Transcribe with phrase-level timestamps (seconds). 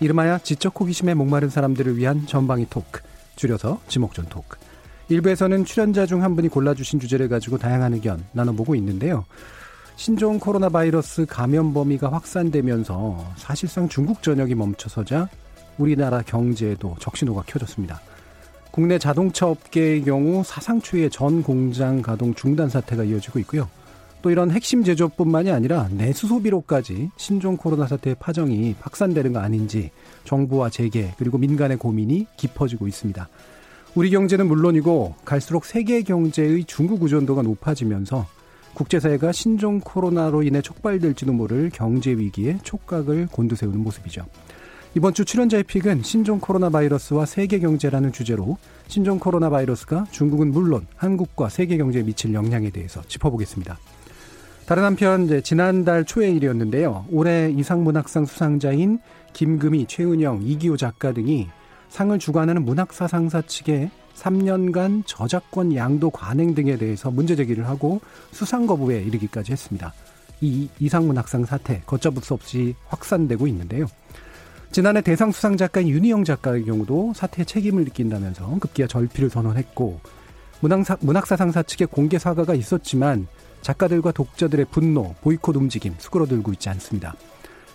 [0.00, 3.02] 이름하여 지적 호기심에 목마른 사람들을 위한 전방위 토크,
[3.36, 4.58] 줄여서 지목전 토크.
[5.10, 9.24] 일부에서는 출연자 중 한 분이 골라주신 주제를 가지고 다양한 의견 나눠보고 있는데요.
[9.96, 15.28] 신종 코로나 바이러스 감염 범위가 확산되면서 사실상 중국 전역이 멈춰서자
[15.78, 18.00] 우리나라 경제에도 적신호가 켜졌습니다.
[18.70, 23.68] 국내 자동차 업계의 경우 사상 초의전 공장 가동 중단 사태가 이어지고 있고요.
[24.22, 29.90] 또 이런 핵심 제조뿐만이 업 아니라 내수 소비로까지 신종 코로나 사태의 파정이 확산되는 거 아닌지
[30.24, 33.28] 정부와 재계 그리고 민간의 고민이 깊어지고 있습니다.
[33.94, 38.26] 우리 경제는 물론이고 갈수록 세계 경제의 중국 의존도가 높아지면서
[38.74, 44.26] 국제사회가 신종 코로나로 인해 촉발될지도 모를 경제 위기에 촉각을 곤두세우는 모습이죠.
[44.96, 50.86] 이번 주 출연자의 픽은 신종 코로나 바이러스와 세계 경제라는 주제로 신종 코로나 바이러스가 중국은 물론
[50.96, 53.78] 한국과 세계 경제에 미칠 영향에 대해서 짚어보겠습니다.
[54.70, 57.04] 다른 한편 이제 지난달 초의 일이었는데요.
[57.10, 59.00] 올해 이상문학상 수상자인
[59.32, 61.48] 김금희, 최은영, 이기호 작가 등이
[61.88, 69.00] 상을 주관하는 문학사상사 측에 3년간 저작권 양도 관행 등에 대해서 문제 제기를 하고 수상 거부에
[69.02, 69.92] 이르기까지 했습니다.
[70.40, 73.86] 이 이상문학상 사태 걷잡을 수 없이 확산되고 있는데요.
[74.70, 79.98] 지난해 대상 수상 작가인 윤희영 작가의 경우도 사태의 책임을 느낀다면서 급기야 절필을 선언했고
[80.60, 83.26] 문학사, 문학사상사 측의 공개 사과가 있었지만
[83.62, 87.14] 작가들과 독자들의 분노, 보이콧 움직임 수그러들고 있지 않습니다.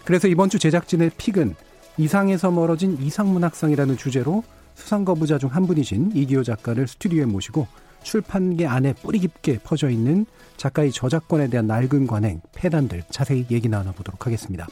[0.04, 1.56] 그래서 이번 주 제작진의 픽은
[1.98, 4.44] 이상에서 멀어진 이상문학상이라는 주제로
[4.76, 7.68] 수상 거부자 중 한 분이신 이기호 작가를 스튜디오에 모시고
[8.04, 10.26] 출판계 안에 뿌리 깊게 퍼져 있는
[10.58, 14.68] 작가의 저작권에 대한 낡은 관행, 폐단들 자세히 얘기 나눠보도록 하겠습니다.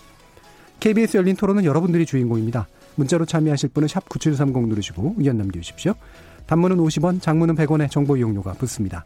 [0.82, 2.68] KBS 열린 토론은 여러분들이 주인공입니다.
[2.96, 5.94] 문자로 참여하실 분은 샵 9730 누르시고 의견 남겨주십시오.
[6.48, 9.06] 단문은 50원, 장문은 100원의 정보 이용료가 붙습니다.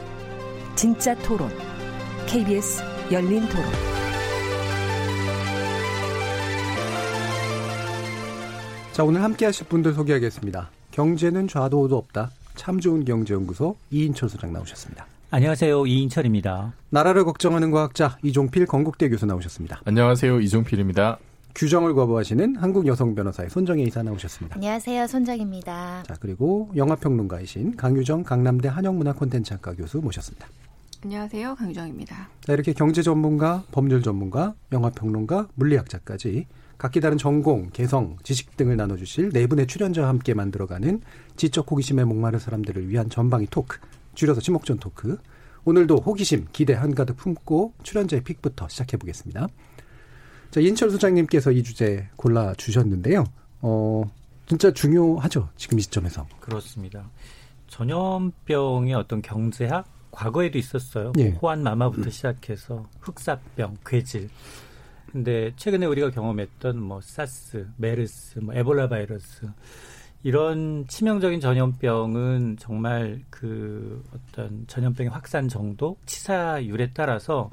[0.81, 1.47] 진짜 토론.
[2.25, 2.81] KBS
[3.11, 3.65] 열린 토론.
[8.91, 10.71] 자, 오늘 함께 하실 분들 소개하겠습니다.
[10.89, 12.31] 경제는 좌도우도 없다.
[12.55, 15.05] 참 좋은 경제연구소 이인철 소장 나오셨습니다.
[15.29, 15.85] 안녕하세요.
[15.85, 16.73] 이인철입니다.
[16.89, 19.81] 나라를 걱정하는 과학자 이종필 건국대 교수 나오셨습니다.
[19.85, 20.39] 안녕하세요.
[20.39, 21.19] 이종필입니다.
[21.53, 24.55] 규정을 거부하시는 한국 여성 변호사의 손정혜 이사 나오셨습니다.
[24.55, 25.05] 안녕하세요.
[25.05, 26.03] 손정입니다.
[26.07, 30.47] 자, 그리고 영화평론가이신 강유정 강남대 한영문화 콘텐츠학과 교수 모셨습니다.
[31.03, 31.55] 안녕하세요.
[31.55, 32.29] 강유정입니다.
[32.41, 36.45] 자, 이렇게 경제 전문가, 법률 전문가, 영화 평론가, 물리학자까지
[36.77, 41.01] 각기 다른 전공, 개성, 지식 등을 나눠주실 네 분의 출연자와 함께 만들어가는
[41.37, 43.79] 지적 호기심에 목마른 사람들을 위한 전방위 토크,
[44.13, 45.17] 줄여서 지목전 토크.
[45.65, 49.47] 오늘도 호기심, 기대 한가득 품고 출연자의 픽부터 시작해 보겠습니다.
[50.51, 53.23] 자, 인철 소장님께서 이 주제 골라 주셨는데요.
[53.61, 54.03] 어,
[54.45, 55.49] 진짜 중요하죠.
[55.57, 56.27] 지금 이 시점에서.
[56.39, 57.09] 그렇습니다.
[57.69, 61.13] 전염병의 어떤 경제학 과거에도 있었어요.
[61.13, 61.29] 그 예.
[61.29, 64.29] 호환 마마부터 시작해서 흑사병, 괴질.
[65.11, 69.49] 근데 최근에 우리가 경험했던 뭐 사스, 메르스, 뭐 에볼라 바이러스
[70.23, 77.49] 이런 치명적인 전염병은 정말 그 어떤 전염병의 확산 정도, 치사율에 따라서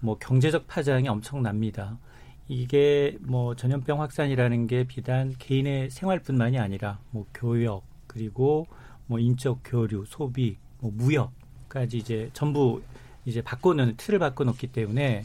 [0.00, 1.98] 뭐 경제적 파장이 엄청납니다.
[2.46, 8.66] 이게 뭐 전염병 확산이라는 게 비단 개인의 생활뿐만이 아니라 뭐 교역 그리고
[9.06, 11.32] 뭐 인적 교류, 소비, 뭐 무역
[11.74, 12.80] 까지 이제 전부
[13.26, 15.24] 이제 바꿔놓는 틀을 바꿔놓기 때문에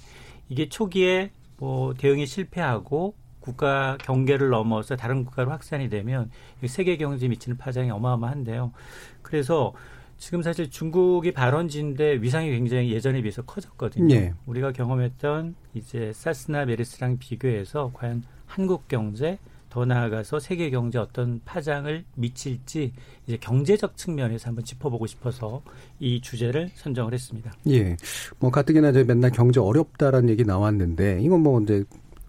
[0.49, 6.31] 이게 초기에 뭐 대응이 실패하고 국가 경계를 넘어서 다른 국가로 확산이 되면
[6.65, 8.73] 세계 경제에 미치는 파장이 어마어마한데요.
[9.21, 9.73] 그래서
[10.17, 14.13] 지금 사실 중국이 발원지인데 위상이 굉장히 예전에 비해서 커졌거든요.
[14.13, 14.33] 예.
[14.47, 19.37] 우리가 경험했던 이제 사스나 메르스랑 비교해서 과연 한국 경제
[19.69, 22.91] 더 나아가서 세계 경제 어떤 파장을 미칠지
[23.27, 25.61] 이제 경제적 측면에서 한번 짚어보고 싶어서
[25.99, 27.53] 이 주제를 선정을 했습니다.
[27.69, 27.95] 예.
[28.39, 31.83] 뭐 가뜩이나 이제 맨날 경제 어렵다라는 얘기 나왔는데 이건 뭐 이제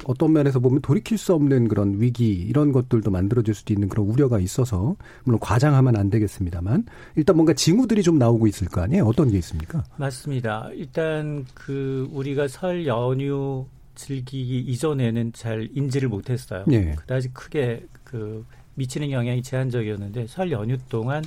[0.04, 4.38] 어떤 면에서 보면 돌이킬 수 없는 그런 위기 이런 것들도 만들어질 수도 있는 그런 우려가
[4.38, 6.86] 있어서 물론 과장하면 안 되겠습니다만
[7.16, 9.84] 일단 뭔가 징후들이 좀 나오고 있을 거 아니에요 어떤 게 있습니까?
[9.96, 10.70] 맞습니다.
[10.72, 13.66] 일단 그 우리가 설 연휴
[14.06, 16.64] 즐기기 이전에는 잘 인지를 못했어요.
[16.67, 16.94] 네.
[16.94, 21.23] 그다지 크게 그 미치는 영향이 제한적이었는데 설 연휴 동안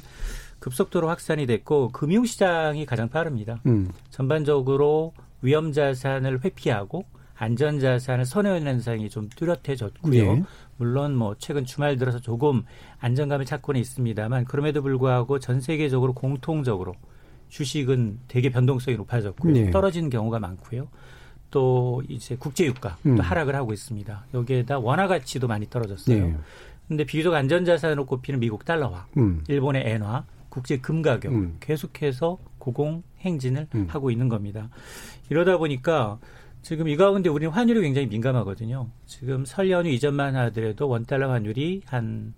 [0.57, 3.61] 급속도로 확산이 됐고 금융시장이 가장 빠릅니다.
[3.67, 3.89] 음.
[4.09, 7.05] 전반적으로 위험자산을 회피하고
[7.35, 10.33] 안전자산을 선호하는 현상이 좀 뚜렷해졌고요.
[10.35, 10.43] 네.
[10.77, 12.63] 물론 뭐 최근 주말 들어서 조금
[13.01, 16.93] 안정감을 찾고는 있습니다만 그럼에도 불구하고 전 세계적으로 공통적으로
[17.49, 19.53] 주식은 되게 변동성이 높아졌고요.
[19.53, 19.71] 네.
[19.71, 20.87] 떨어진 경우가 많고요.
[21.53, 23.15] 또 이제 국제유가 음.
[23.15, 24.25] 또 하락을 하고 있습니다.
[24.33, 26.27] 여기에다 원화 가치도 많이 떨어졌어요.
[26.29, 26.35] 네.
[26.87, 29.43] 근데 비교적 안전자산으로 꼽히는 미국 달러화, 음.
[29.47, 31.57] 일본의 엔화, 국제 금 가격 음.
[31.59, 33.85] 계속해서 고공 행진을 음.
[33.87, 34.67] 하고 있는 겁니다.
[35.29, 36.17] 이러다 보니까
[36.63, 38.89] 지금 이 가운데 우리는 환율이 굉장히 민감하거든요.
[39.05, 42.33] 지금 설 연휴 이전만 하더라도 원달러 환율이 한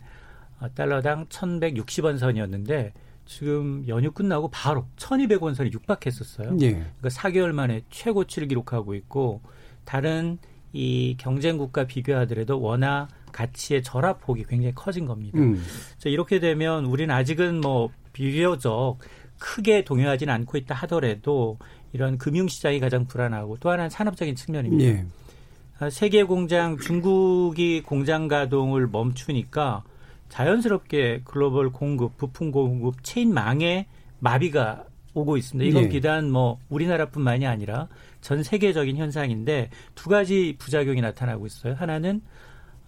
[0.60, 2.92] 어, 달러당 1,160원 선이었는데
[3.26, 6.58] 지금 연휴 끝나고 바로 1200원 선에 육박했었어요.
[6.62, 6.72] 예.
[6.74, 9.42] 그러니까 4개월 만에 최고치를 기록하고 있고
[9.84, 10.38] 다른
[10.72, 15.38] 이 경쟁국가 비교하더라도 원화 가치의 절합폭이 굉장히 커진 겁니다.
[15.40, 15.62] 음.
[15.98, 18.98] 자, 이렇게 되면 우리는 아직은 뭐 비교적
[19.40, 21.58] 크게 동요하지는 않고 있다 하더라도
[21.94, 24.86] 이런 금융시장이 가장 불안하고 또 하나는 산업적인 측면입니다.
[25.02, 25.06] 예.
[25.80, 29.84] 아, 세계 공장 중국이 공장 가동을 멈추니까
[30.36, 33.88] 자연스럽게 글로벌 공급, 부품 공급 체인망에
[34.20, 34.84] 마비가
[35.14, 35.66] 오고 있습니다.
[35.70, 35.90] 이건 예.
[35.90, 37.88] 비단 뭐 우리나라뿐만이 아니라
[38.20, 41.74] 전 세계적인 현상인데 두 가지 부작용이 나타나고 있어요.
[41.76, 42.22] 하나는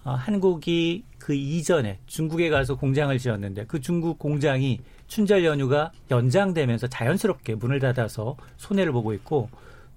[0.04, 7.56] 어, 한국이 그 이전에 중국에 가서 공장을 지었는데 그 중국 공장이 춘절 연휴가 연장되면서 자연스럽게
[7.56, 9.48] 문을 닫아서 손해를 보고 있고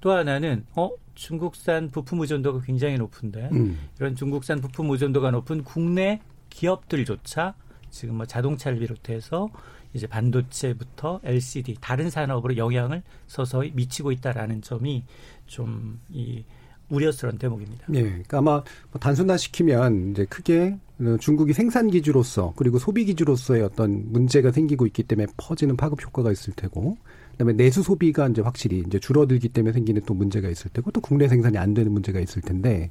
[0.00, 3.76] 또 하나는 어 중국산 부품 의존도가 굉장히 높은데 음.
[3.98, 6.20] 이런 중국산 부품 의존도가 높은 국내
[6.50, 7.54] 기업들조차
[7.90, 9.48] 지금 뭐 자동차를 비롯해서
[9.94, 15.04] 이제 반도체부터 LCD 다른 산업으로 영향을 서서히 미치고 있다라는 점이
[15.46, 16.44] 좀 이
[16.92, 17.84] 우려스러운 대목입니다.
[17.88, 18.54] 네, 그러니까 아마
[18.90, 20.76] 뭐 단순화시키면 이제 크게
[21.20, 26.52] 중국이 생산 기주로서 그리고 소비 기주로서의 어떤 문제가 생기고 있기 때문에 퍼지는 파급 효과가 있을
[26.54, 26.96] 테고
[27.30, 31.28] 그다음에 내수 소비가 이제 확실히 이제 줄어들기 때문에 생기는 또 문제가 있을 테고 또 국내
[31.28, 32.90] 생산이 안 되는 문제가 있을 텐데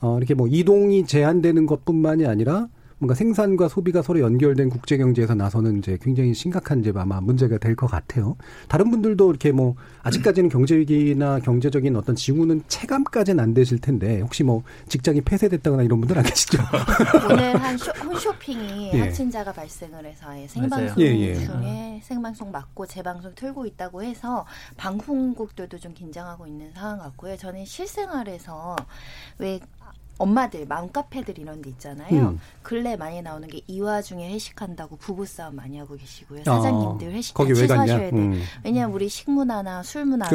[0.00, 5.78] 어, 이렇게 뭐 이동이 제한되는 것뿐만이 아니라 뭔가 생산과 소비가 서로 연결된 국제 경제에서 나서는
[5.78, 8.36] 이제 굉장히 심각한 이제 아마 문제가 될 것 같아요.
[8.68, 14.44] 다른 분들도 이렇게 뭐 아직까지는 경제 위기나 경제적인 어떤 징후는 체감까지는 안 되실 텐데 혹시
[14.44, 16.58] 뭐 직장이 폐쇄됐다거나 이런 분들 안 계시죠?
[17.30, 19.00] 오늘 한 쇼, 홈쇼핑이 예.
[19.02, 21.34] 확진자가 발생을 해서 생방송 예, 예.
[21.34, 24.46] 중에 생방송 맞고 재방송 틀고 있다고 해서
[24.78, 27.36] 방송국들도 좀 긴장하고 있는 상황 같고요.
[27.36, 28.74] 저는 실생활에서
[29.36, 29.60] 왜
[30.18, 32.28] 엄마들 맘카페들 이런 데 있잖아요.
[32.30, 32.40] 음.
[32.62, 36.40] 근래 많이 나오는 게 이와중에 회식한다고 부부싸움 많이 하고 계시고요.
[36.46, 38.32] 아, 사장님들 회식 아, 거기 같셔야 음.
[38.32, 38.42] 돼.
[38.64, 40.30] 왜냐하면 우리 식문화나 술문화가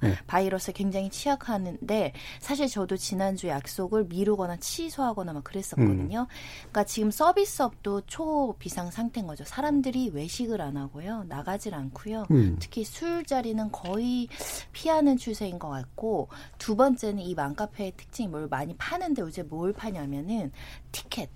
[0.00, 0.06] 그렇죠.
[0.20, 0.24] 예.
[0.26, 6.20] 바이러스에 굉장히 취약하는데 사실 저도 지난주 약속을 미루거나 취소하거나 막 그랬었거든요.
[6.20, 6.26] 음.
[6.60, 9.44] 그러니까 지금 서비스업도 초비상 상태인 거죠.
[9.44, 11.24] 사람들이 외식을 안 하고요.
[11.28, 12.26] 나가질 않고요.
[12.30, 12.56] 음.
[12.58, 14.28] 특히 술자리는 거의
[14.72, 19.72] 피하는 추세인 것 같고 두 번째는 이 맘카페의 특징이 뭘 많이 파는 근데 요새 뭘
[19.72, 20.52] 파냐면은
[20.92, 21.28] 티켓.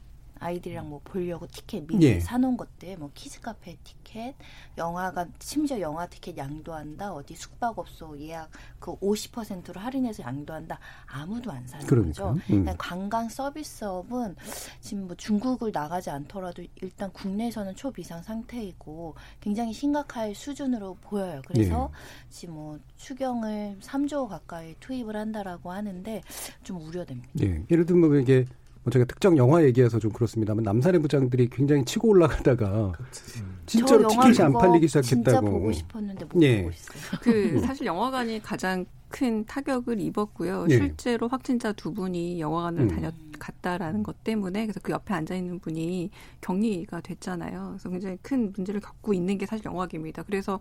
[0.43, 2.21] 아이들이랑 뭐 보려고 티켓 미리 예.
[2.21, 4.35] 사놓은 것들, 뭐 키즈 카페 티켓,
[4.77, 11.87] 영화관 심지어 영화 티켓 양도한다, 어디 숙박업소 예약 그 50%로 할인해서 양도한다, 아무도 안 사는
[11.87, 12.33] 그러니까.
[12.33, 12.37] 거죠.
[12.53, 12.67] 음.
[12.77, 14.35] 관광 서비스업은
[14.81, 21.41] 지금 뭐 중국을 나가지 않더라도 일단 국내에서는 초비상 상태이고 굉장히 심각할 수준으로 보여요.
[21.47, 22.27] 그래서 예.
[22.31, 26.21] 지금 뭐 추경을 3조 가까이 투입을 한다라고 하는데
[26.65, 27.29] 좀 우려됩니다.
[27.43, 27.63] 예.
[27.71, 28.45] 예를 들면 뭐 이게
[28.85, 32.93] 뭐 제가 특정 영화 얘기해서 좀 그렇습니다만 남산의 부장들이 굉장히 치고 올라가다가
[33.41, 33.53] 음.
[33.67, 35.25] 진짜로 티켓이 안 팔리기 시작했다고.
[35.25, 36.59] 진짜 보고 싶었는데 못 예.
[36.63, 37.21] 보고 있어요.
[37.23, 40.67] 그 사실 영화관이 가장 큰 타격을 입었고요.
[40.71, 40.77] 예.
[40.79, 42.89] 실제로 확진자 두 분이 영화관을 음.
[42.89, 47.69] 다녔 갔다라는 것 때문에 그래서 그 옆에 앉아 있는 분이 격리가 됐잖아요.
[47.73, 50.23] 그래서 굉장히 큰 문제를 겪고 있는 게 사실 영화계입니다.
[50.25, 50.59] 그래서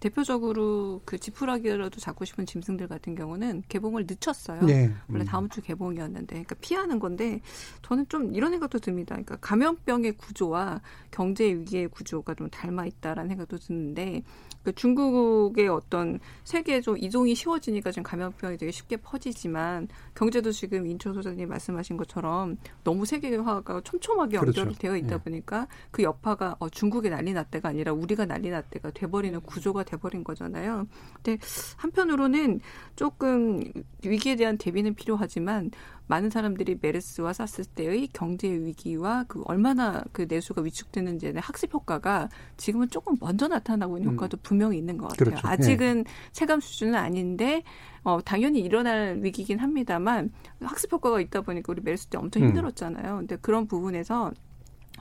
[0.00, 4.62] 대표적으로 그 지푸라기라도 잡고 싶은 짐승들 같은 경우는 개봉을 늦췄어요.
[4.62, 4.90] 네.
[5.12, 7.40] 원래 다음 주 개봉이었는데 그러니까 피하는 건데
[7.82, 9.14] 저는 좀 이런 생각도 듭니다.
[9.16, 10.80] 그러니까 감염병의 구조와
[11.10, 14.22] 경제 위기의 구조가 좀 닮아 있다라는 생각도 드는데
[14.62, 19.88] 그러니까 중국의 어떤 세계 적 이동이 쉬워지니까 지금 감염병이 되게 쉽게 퍼지지만
[20.20, 24.60] 경제도 지금 인천 소장님 말씀하신 것처럼 너무 세계화가 촘촘하게 그렇죠.
[24.60, 24.78] 연결이 그렇죠.
[24.78, 25.18] 되어 있다 예.
[25.18, 30.86] 보니까 그 여파가 어, 중국이 난리 났대가 아니라 우리가 난리 났대가 돼버리는 구조가 돼버린 거잖아요.
[31.22, 31.38] 근데
[31.78, 32.60] 한편으로는
[32.96, 33.62] 조금
[34.04, 35.70] 위기에 대한 대비는 필요하지만
[36.06, 42.90] 많은 사람들이 메르스와 사스 때의 경제 위기와 그 얼마나 그 내수가 위축되는지에 학습 효과가 지금은
[42.90, 44.14] 조금 먼저 나타나고 있는 음.
[44.16, 44.40] 효과도 음.
[44.42, 45.30] 분명히 있는 것 같아요.
[45.36, 45.46] 그렇죠.
[45.46, 45.52] 네.
[45.54, 46.04] 아직은 예.
[46.32, 47.62] 체감 수준은 아닌데
[48.04, 50.30] 어, 당연히 일어날 위기긴 합니다만
[50.60, 52.48] 학습 효과가 있다 보니까 우리 메르스 때 엄청 음.
[52.48, 53.16] 힘들었잖아요.
[53.18, 54.32] 근데 그런 부분에서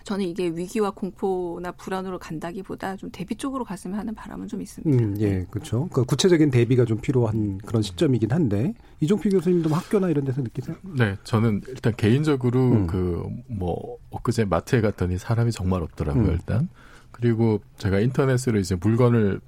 [0.03, 5.03] 저는 이게 위기와 공포나 불안으로 간다기보다 좀 대비 쪽으로 갔으면 하는 바람은 좀 있습니다.
[5.03, 5.46] 음, 예, 네.
[5.51, 5.88] 그렇죠.
[5.91, 10.77] 그러니까 구체적인 대비가 좀 필요한 그런 시점이긴 한데 이종필 교수님도 학교나 이런 데서 느끼세요?
[10.98, 12.88] 네, 저는 일단 개인적으로 음.
[12.88, 16.25] 그뭐 엊그제 마트에 갔더니 사람이 정말 없더라고요.
[16.25, 16.29] 음.
[16.32, 16.70] 일단
[17.12, 19.41] 그리고 제가 인터넷으로 이제 물건을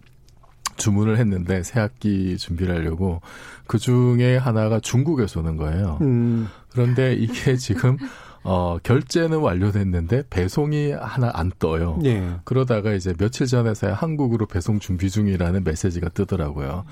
[0.82, 3.22] 주문을 했는데 새 학기 준비를 하려고
[3.68, 6.00] 그 중에 하나가 중국에서 오는 거예요.
[6.02, 6.48] 음.
[6.72, 7.98] 그런데 이게 지금
[8.44, 12.00] 어, 결제는 완료됐는데 배송이 하나 안 떠요.
[12.06, 12.28] 예.
[12.44, 16.84] 그러다가 이제 며칠 전에서 한국으로 배송 준비 중이라는 메시지가 뜨더라고요.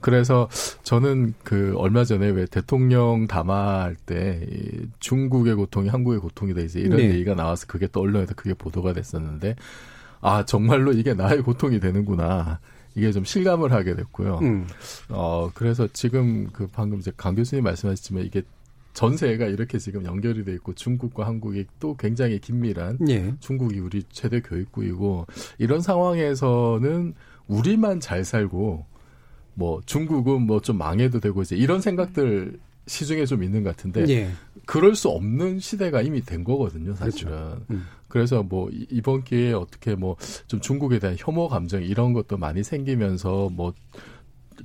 [0.00, 0.48] 그래서
[0.82, 4.44] 저는 그 얼마 전에 왜 대통령 담화할 때
[4.98, 7.04] 중국의 고통이 한국의 고통이다 이제 이런 네.
[7.10, 9.54] 얘기가 나와서 그게 또 언론에서 그게 보도가 됐었는데
[10.22, 12.58] 아 정말로 이게 나의 고통이 되는구나.
[12.96, 14.38] 이게 좀 실감을 하게 됐고요.
[14.40, 14.66] 음.
[15.10, 18.42] 어, 그래서 지금 그 방금 이제 강 교수님 말씀하셨지만 이게
[18.94, 23.34] 전세가 이렇게 지금 연결이 돼 있고 중국과 한국이 또 굉장히 긴밀한 예.
[23.40, 25.26] 중국이 우리 최대 교육국이고
[25.58, 27.12] 이런 상황에서는
[27.46, 28.86] 우리만 잘 살고
[29.52, 34.30] 뭐 중국은 뭐 좀 망해도 되고 이제 이런 생각들 시중에 좀 있는 것 같은데 예.
[34.64, 37.62] 그럴 수 없는 시대가 이미 된 거거든요 사실은 그렇죠.
[37.70, 37.84] 음.
[38.08, 43.48] 그래서 뭐 이번 기회에 어떻게 뭐 좀 중국에 대한 혐오 감정 이런 것도 많이 생기면서
[43.50, 43.72] 뭐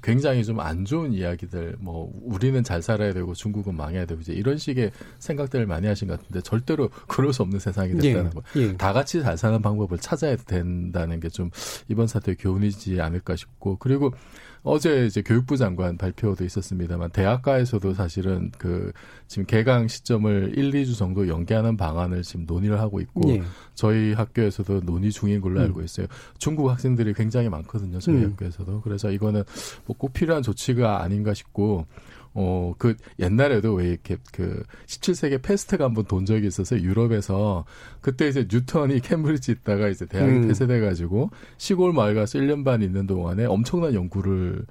[0.01, 4.57] 굉장히 좀 안 좋은 이야기들 뭐 우리는 잘 살아야 되고 중국은 망해야 되고 이제 이런
[4.57, 8.41] 식의 생각들을 많이 하신 것 같은데 절대로 그럴 수 없는 세상이 예, 됐다는 예, 거.
[8.61, 8.77] 예.
[8.77, 11.49] 다 같이 잘 사는 방법을 찾아야 된다는 게 좀
[11.89, 14.13] 이번 사태의 교훈이지 않을까 싶고 그리고
[14.63, 18.91] 어제 이제 교육부 장관 발표도 있었습니다만 대학가에서도 사실은 그
[19.27, 23.41] 지금 개강 시점을 1, 2주 정도 연기하는 방안을 지금 논의를 하고 있고 예.
[23.73, 25.65] 저희 학교에서도 논의 중인 걸로 음.
[25.65, 26.05] 알고 있어요.
[26.37, 27.97] 중국 학생들이 굉장히 많거든요.
[27.99, 28.31] 저희 음.
[28.31, 28.81] 학교에서도.
[28.81, 29.43] 그래서 이거는
[29.85, 31.85] 뭐꼭 필요한 조치가 아닌가 싶고
[32.33, 37.65] 어, 그 옛날에도 왜 이렇게 그 17세기 패스트가 한번 돈 적이 있어서 유럽에서
[37.99, 40.47] 그때 이제 뉴턴이 캠브리지 있다가 이제 대학이 음.
[40.47, 44.63] 폐쇄돼가지고 시골 마을 가서 1년 반 있는 동안에 엄청난 연구를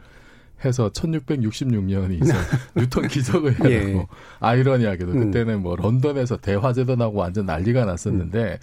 [0.65, 2.33] 해서 1666년이 이제
[2.77, 4.07] 뉴턴 기적을 해고 예.
[4.41, 5.25] 아이러니하게도 음.
[5.27, 8.59] 그때는 뭐 런던에서 대화제도 나고 완전 난리가 났었는데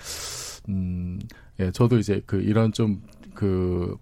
[0.70, 0.70] 음.
[0.70, 1.20] 음,
[1.60, 3.98] 예, 저도 이제 그 이런 좀그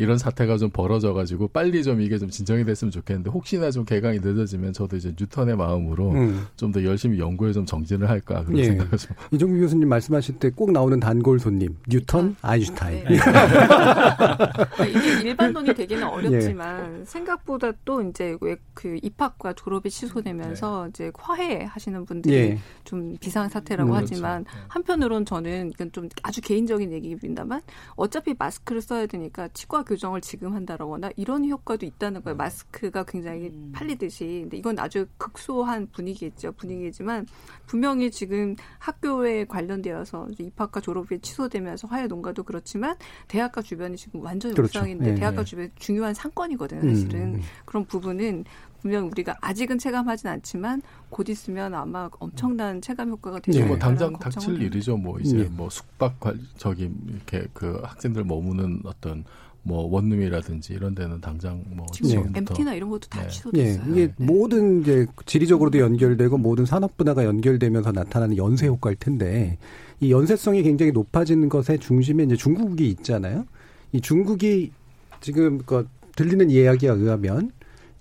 [0.00, 4.72] 이런 사태가 좀 벌어져가지고 빨리 좀 이게 좀 진정이 됐으면 좋겠는데 혹시나 좀 개강이 늦어지면
[4.72, 6.46] 저도 이제 뉴턴의 마음으로 음.
[6.56, 8.64] 좀더 열심히 연구에 좀 정진을 할까 그런 예.
[8.64, 9.14] 생각을 좀.
[9.32, 13.04] 이종규 교수님 말씀하실 때 꼭 나오는 단골 손님 뉴턴, 아, 아인슈타인.
[13.04, 13.18] 네.
[13.20, 17.04] 아, 이게 일반론이 되기는 어렵지만 예.
[17.04, 18.36] 생각보다 또 이제
[18.74, 20.88] 그 입학과 졸업이 취소되면서 네.
[20.90, 22.58] 이제 화해하시는 분들이 예.
[22.84, 24.14] 좀 비상 사태라고 음, 그렇죠.
[24.14, 24.64] 하지만 그렇죠.
[24.68, 27.60] 한편으론 저는 이건 좀 아주 개인적인 얘기입니다만
[27.94, 32.36] 어차피 마스크를 써야 되니까 치과 교정을 지금 한다거나 이런 효과도 있다는 거예요.
[32.36, 32.36] 음.
[32.38, 33.72] 마스크가 굉장히 음.
[33.74, 34.40] 팔리듯이.
[34.44, 36.52] 근데 이건 아주 극소한 분위기겠죠.
[36.52, 37.26] 분위기지만
[37.66, 42.94] 분명히 지금 학교에 관련되어서 입학과 졸업이 취소되면서 화훼 농가도 그렇지만
[43.26, 45.44] 대학과 주변이 지금 완전 그렇 육상인데 예, 대학과 예.
[45.44, 46.82] 주변 중요한 상권이거든요.
[46.82, 47.40] 음, 사실은 음.
[47.64, 48.44] 그런 부분은
[48.80, 50.80] 분명 우리가 아직은 체감하진 않지만
[51.10, 54.96] 곧 있으면 아마 엄청난 체감 효과가 예, 되죠않뭐 당장 닥칠 일이죠.
[54.96, 55.44] 뭐 이제 예.
[55.44, 56.18] 뭐 숙박
[56.58, 59.24] 저기 이렇게 그 학생들 머무는 어떤
[59.62, 63.28] 뭐 원룸이라든지 이런 데는 당장 뭐 지금 MT나 뭐 이런 것도 다 네.
[63.28, 63.84] 취소됐어요.
[63.84, 63.90] 네.
[64.02, 64.12] 이게 네.
[64.24, 69.58] 모든 이제 지리적으로도 연결되고 모든 산업 분야가 연결되면서 나타나는 연쇄 효과일 텐데
[70.00, 73.44] 이 연쇄성이 굉장히 높아지는 것의 중심에 이제 중국이 있잖아요.
[73.92, 74.72] 이 중국이
[75.20, 75.86] 지금 그
[76.16, 77.50] 들리는 이야기에 의하면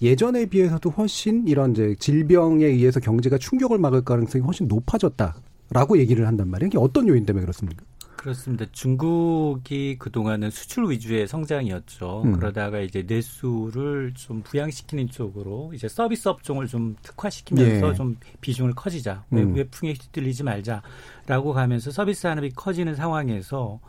[0.02, 6.48] 예전에 비해서도 훨씬 이런 이제 질병에 의해서 경제가 충격을 막을 가능성이 훨씬 높아졌다라고 얘기를 한단
[6.50, 6.68] 말이에요.
[6.68, 7.84] 이게 어떤 요인 때문에 그렇습니까?
[8.20, 8.66] 그렇습니다.
[8.74, 12.24] 중국이 그동안은 수출 위주의 성장이었죠.
[12.26, 12.34] 음.
[12.34, 17.94] 그러다가 이제 내수를 좀 부양시키는 쪽으로 이제 서비스 업종을 좀 특화시키면서 예.
[17.94, 19.24] 좀 비중을 커지자.
[19.32, 19.68] 외부의 음.
[19.72, 23.80] 풍에 휘둘리지 말자라고 가면서 서비스 산업이 커지는 상황에서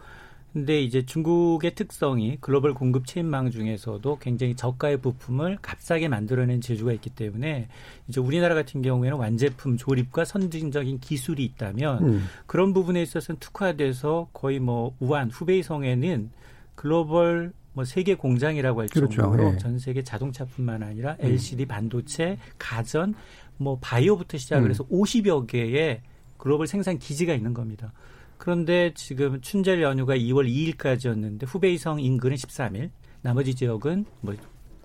[0.53, 7.11] 근데 이제 중국의 특성이 글로벌 공급 체인망 중에서도 굉장히 저가의 부품을 값싸게 만들어낸 재주가 있기
[7.11, 7.69] 때문에
[8.09, 12.25] 이제 우리나라 같은 경우에는 완제품 조립과 선진적인 기술이 있다면 음.
[12.47, 16.31] 그런 부분에 있어서는 특화돼서 거의 뭐 우한 후베이성에는
[16.75, 19.23] 글로벌 뭐 세계 공장이라고 할 그렇죠.
[19.23, 19.59] 정도로 네.
[19.59, 21.69] 전 세계 자동차뿐만 아니라 LCD 음.
[21.69, 23.15] 반도체, 가전,
[23.57, 24.71] 뭐 바이오부터 시작을 음.
[24.71, 25.01] 해서 음.
[25.01, 26.01] 50여 개의
[26.39, 27.93] 글로벌 생산 기지가 있는 겁니다.
[28.41, 32.89] 그런데 지금 춘절 연휴가 2월 2일까지였는데 후베이성 인근은 13일,
[33.21, 34.35] 나머지 지역은 뭐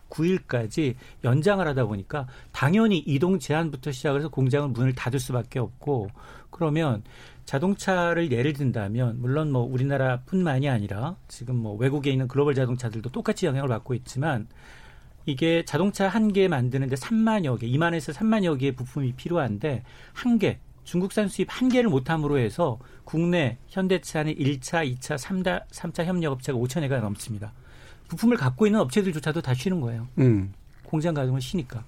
[0.10, 6.10] 9일까지 연장을 하다 보니까 당연히 이동 제한부터 시작해서 공장을 문을 닫을 수밖에 없고
[6.50, 7.02] 그러면
[7.46, 13.70] 자동차를 예를 든다면 물론 뭐 우리나라뿐만이 아니라 지금 뭐 외국에 있는 글로벌 자동차들도 똑같이 영향을
[13.70, 14.48] 받고 있지만
[15.26, 19.84] 이게 자동차 한 개 만드는데 3만여 개, 2만에서 3만여 개의 부품이 필요한데
[20.14, 27.02] 한 개, 중국산 수입 한개를 못함으로 해서 국내 현대차는 1차, 2차, 3다, 3차 협력업체가 5천회가
[27.02, 27.52] 넘습니다.
[28.08, 30.08] 부품을 갖고 있는 업체들조차도 다 쉬는 거예요.
[30.20, 30.54] 음.
[30.84, 31.84] 공장 가동을 쉬니까.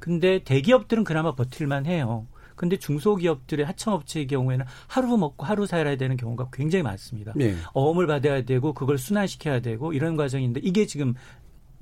[0.00, 2.26] 근데 대기업들은 그나마 버틸만 해요.
[2.56, 7.32] 근데 중소기업들의 하청업체의 경우에는 하루 먹고 하루 살아야 되는 경우가 굉장히 많습니다.
[7.34, 7.54] 네.
[7.72, 11.14] 어음을 받아야 되고 그걸 순환시켜야 되고 이런 과정인데 이게 지금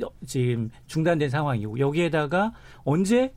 [0.03, 2.53] 어, 지금 중단된 상황이고 여기에다가
[2.85, 3.33] 언제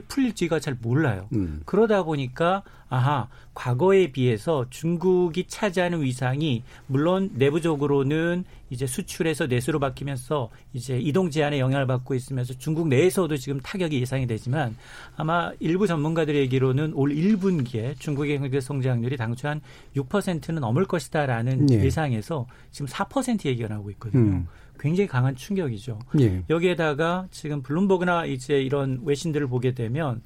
[0.00, 1.28] 풀릴지가 잘 몰라요.
[1.34, 1.60] 음.
[1.66, 10.98] 그러다 보니까 아하 과거에 비해서 중국이 차지하는 위상이 물론 내부적으로는 이제 수출에서 내수로 바뀌면서 이제
[10.98, 14.76] 이동 제한의 영향을 받고 있으면서 중국 내에서도 지금 타격이 예상이 되지만
[15.16, 19.60] 아마 일부 전문가들의 얘기로는 올 1분기에 중국의 경제 성장률이 당초 한
[19.96, 21.84] 6%는 넘을 것이다라는 예.
[21.84, 24.22] 예상에서 지금 4% 얘기가 나오고 있거든요.
[24.36, 24.46] 음.
[24.82, 26.00] 굉장히 강한 충격이죠.
[26.20, 26.42] 예.
[26.50, 30.22] 여기에다가 지금 블룸버그나 이제 이런 외신들을 보게 되면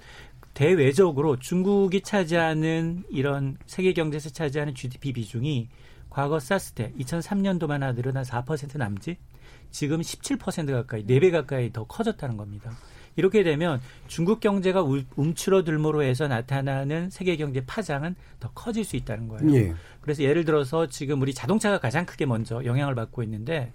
[0.54, 5.68] 대외적으로 중국이 차지하는 이런 세계 경제에서 차지하는 GDP 비중이
[6.08, 9.18] 과거 사스 때 2003년도만 하더라도 한4% 남지
[9.70, 12.72] 지금 17% 가까이 4배 가까이 더 커졌다는 겁니다.
[13.16, 14.82] 이렇게 되면 중국 경제가
[15.16, 19.54] 움츠러들므로 해서 나타나는 세계 경제 파장은 더 커질 수 있다는 거예요.
[19.54, 19.74] 예.
[20.00, 23.70] 그래서 예를 들어서 지금 우리 자동차가 가장 크게 먼저 영향을 받고 있는데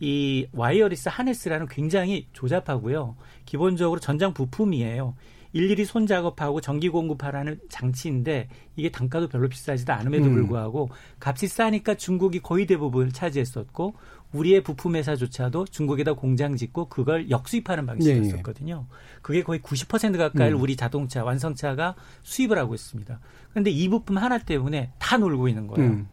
[0.00, 3.16] 이 와이어리스 하네스라는 굉장히 조잡하고요.
[3.44, 5.14] 기본적으로 전장 부품이에요.
[5.52, 10.32] 일일이 손 작업하고 전기 공급하라는 장치인데 이게 단가도 별로 비싸지도 않음에도 음.
[10.34, 13.94] 불구하고 값이 싸니까 중국이 거의 대부분을 차지했었고
[14.34, 18.74] 우리의 부품 회사조차도 중국에다 공장 짓고 그걸 역수입하는 방식이었었거든요.
[18.74, 19.18] 예, 예.
[19.22, 20.60] 그게 거의 90% 가까이를 음.
[20.60, 23.18] 우리 자동차 완성차가 수입을 하고 있습니다.
[23.50, 25.88] 그런데 이 부품 하나 때문에 다 놀고 있는 거예요.
[25.90, 26.08] 음.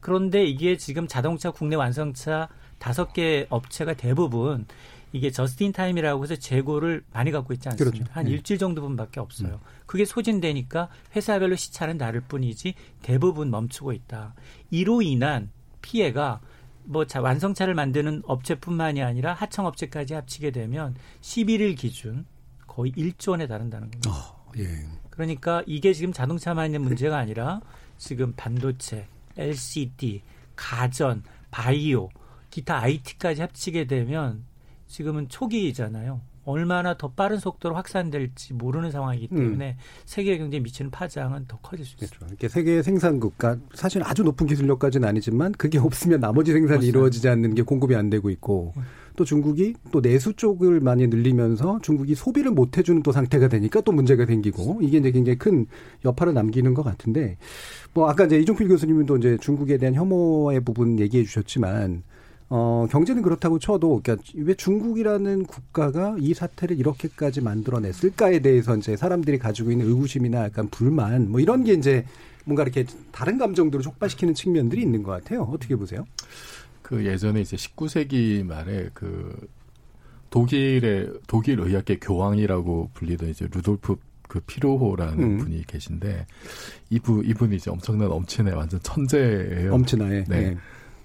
[0.00, 4.66] 그런데 이게 지금 자동차 국내 완성차 다섯 개 업체가 대부분
[5.12, 7.94] 이게 저스틴 타임이라고 해서 재고를 많이 갖고 있지 않습니까?
[7.96, 8.12] 그렇죠.
[8.12, 8.32] 한 네.
[8.32, 9.54] 일주일 정도분밖에 없어요.
[9.54, 9.58] 음.
[9.86, 14.34] 그게 소진되니까 회사별로 시차는 다를 뿐이지 대부분 멈추고 있다.
[14.70, 15.50] 이로 인한
[15.82, 16.40] 피해가
[16.84, 22.26] 뭐 자, 완성차를 만드는 업체뿐만이 아니라 하청 업체까지 합치게 되면 11일 기준
[22.66, 24.10] 거의 1조 원에 달한다는 겁니다.
[24.10, 24.76] 어, 예.
[25.10, 27.60] 그러니까 이게 지금 자동차만 있는 문제가 아니라
[27.98, 29.06] 지금 반도체,
[29.38, 30.22] LCD,
[30.56, 32.10] 가전, 바이오,
[32.50, 34.44] 기타 IT까지 합치게 되면
[34.88, 36.20] 지금은 초기잖아요.
[36.48, 39.36] 얼마나 더 빠른 속도로 확산될지 모르는 상황이기 음.
[39.36, 39.76] 때문에 음.
[40.06, 42.16] 세계 경제에 미치는 파장은 더 커질 수 있습니다.
[42.16, 42.30] 그렇죠.
[42.32, 47.54] 이렇게 세계 생산 국가 사실 아주 높은 기술력까지는 아니지만 그게 없으면 나머지 생산이 이루어지지 않는
[47.54, 48.82] 게 공급이 안 되고 있고 네.
[49.16, 53.90] 또 중국이 또 내수 쪽을 많이 늘리면서 중국이 소비를 못 해주는 또 상태가 되니까 또
[53.92, 55.66] 문제가 생기고 이게 이제 굉장히 큰
[56.04, 57.36] 여파를 남기는 것 같은데
[57.94, 62.04] 뭐 아까 이제 이종필 교수님도 이제 중국에 대한 혐오의 부분 얘기해 주셨지만
[62.50, 69.38] 어, 경제는 그렇다고 쳐도, 그러니까 왜 중국이라는 국가가 이 사태를 이렇게까지 만들어냈을까에 대해서 이제 사람들이
[69.38, 72.06] 가지고 있는 의구심이나 약간 불만, 뭐 이런 게 이제
[72.46, 75.42] 뭔가 이렇게 다른 감정들을 촉발시키는 측면들이 있는 것 같아요.
[75.42, 76.06] 어떻게 보세요?
[76.80, 79.36] 그 예전에 이제 19세기 말에 그
[80.30, 85.38] 독일의 독일 의학계 교황이라고 불리던 이제 루돌프 그 피로호라는 음.
[85.38, 86.26] 분이 계신데
[86.90, 89.72] 이분 이분이 이제 엄청난 엄친애 완전 천재예요.
[89.74, 90.24] 엄친아 네.
[90.28, 90.56] 네.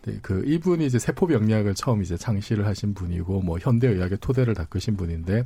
[0.05, 5.43] 네, 그 이분이 이제 세포병리학을 처음 이제 창시를 하신 분이고 뭐 현대의학의 토대를 닦으신 분인데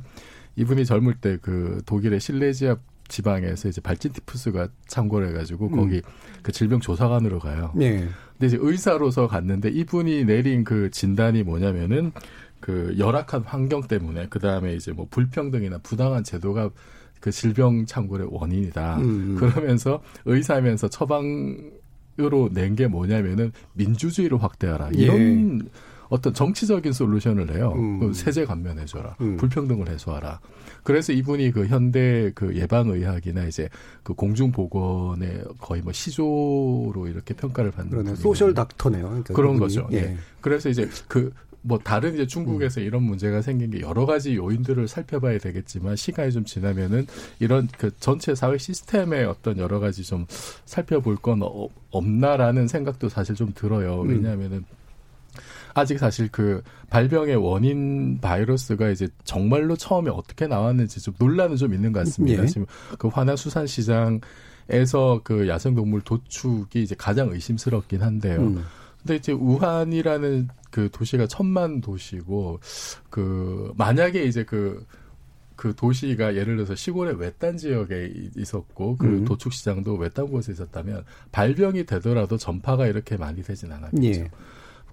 [0.56, 2.76] 이분이 젊을 때 그 독일의 실레지아
[3.08, 5.76] 지방에서 이제 발진 티푸스가 창궐해 가지고 음.
[5.76, 6.02] 거기 음.
[6.42, 7.72] 그 질병 조사관으로 가요.
[7.74, 8.00] 네.
[8.32, 12.12] 근데 이제 의사로서 갔는데 이분이 내린 그 진단이 뭐냐면은
[12.60, 16.70] 그 열악한 환경 때문에 그다음에 이제 뭐 불평등이나 부당한 제도가
[17.20, 18.98] 그 질병 창궐의 원인이다.
[18.98, 19.36] 음.
[19.36, 21.60] 그러면서 의사면서 처방
[22.20, 25.68] 으로 낸 게 뭐냐면은 민주주의를 확대하라 이런 예.
[26.08, 27.74] 어떤 정치적인 솔루션을 해요.
[27.76, 28.12] 음.
[28.14, 29.36] 세제 감면해줘라, 음.
[29.36, 30.40] 불평등을 해소하라.
[30.82, 33.68] 그래서 이분이 그 현대 그 예방의학이나 이제
[34.02, 39.04] 그 공중보건의 거의 뭐 시조로 이렇게 평가를 받는 소셜 닥터네요.
[39.04, 39.60] 그러니까 그런 그분이.
[39.74, 39.88] 거죠.
[39.92, 40.00] 예.
[40.00, 40.16] 네.
[40.40, 41.30] 그래서 이제 그
[41.62, 42.86] 뭐 다른 이제 중국에서 음.
[42.86, 47.06] 이런 문제가 생긴 게 여러 가지 요인들을 살펴봐야 되겠지만 시간이 좀 지나면은
[47.40, 50.26] 이런 그 전체 사회 시스템의 어떤 여러 가지 좀
[50.64, 54.02] 살펴볼 건 어, 없나라는 생각도 사실 좀 들어요.
[54.02, 54.08] 음.
[54.08, 54.64] 왜냐하면은
[55.74, 61.92] 아직 사실 그 발병의 원인 바이러스가 이제 정말로 처음에 어떻게 나왔는지 좀 논란은 좀 있는
[61.92, 62.42] 것 같습니다.
[62.42, 62.46] 예.
[62.46, 62.66] 지금
[62.98, 64.20] 그 화나 수산시장
[64.70, 68.40] 에서 그 야생동물 도축이 이제 가장 의심스럽긴 한데요.
[68.42, 68.64] 음.
[68.98, 72.60] 근데 이제 우한이라는 그 도시가 천만 도시고
[73.10, 74.86] 그 만약에 이제 그그
[75.56, 79.24] 그 도시가 예를 들어서 시골의 외딴 지역에 있었고 그 음.
[79.24, 84.20] 도축 시장도 외딴 곳에 있었다면 발병이 되더라도 전파가 이렇게 많이 되진 않았겠죠.
[84.20, 84.30] 예.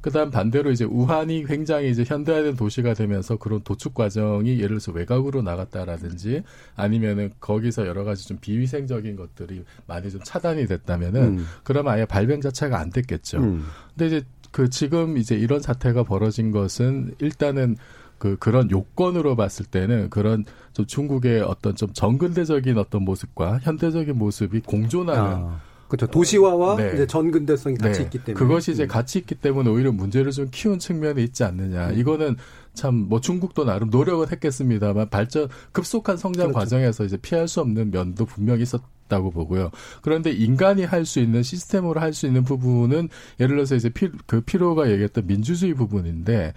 [0.01, 5.41] 그다음 반대로 이제 우한이 굉장히 이제 현대화된 도시가 되면서 그런 도축 과정이 예를 들어서 외곽으로
[5.41, 6.43] 나갔다라든지
[6.75, 11.45] 아니면은 거기서 여러 가지 좀 비위생적인 것들이 많이 좀 차단이 됐다면은 음.
[11.63, 13.39] 그러면 아예 발병 자체가 안 됐겠죠.
[13.39, 13.63] 음.
[13.95, 14.25] 근데 이제
[14.56, 17.76] 그 지금 이제 이런 사태가 벌어진 것은 일단은
[18.18, 25.22] 그 그런 요건으로 봤을 때는 그런 좀 중국의 어떤 좀전근대적인 어떤 모습과 현대적인 모습이 공존하는
[25.24, 25.60] 아.
[25.89, 26.08] 그렇죠.
[26.08, 26.91] 도시화와 어, 네.
[26.94, 28.04] 이제 전근대성이 같이 네.
[28.06, 28.88] 있기 때문에 그것이 이제 음.
[28.88, 31.89] 같이 있기 때문에 오히려 문제를 좀 키운 측면이 있지 않느냐.
[31.89, 31.98] 음.
[32.00, 32.38] 이거는
[32.75, 36.59] 참뭐 중국도 나름 노력을 했겠습니다만 발전 급속한 성장 그렇죠.
[36.59, 38.81] 과정에서 이제 피할 수 없는 면도 분명히 있었.
[39.09, 39.69] 다고 보고요.
[40.01, 43.09] 그런데 인간이 할 수 있는 시스템으로 할 수 있는 부분은
[43.39, 46.53] 예를 들어서 이제 피, 그 피로가 얘기했던 민주주의 부분인데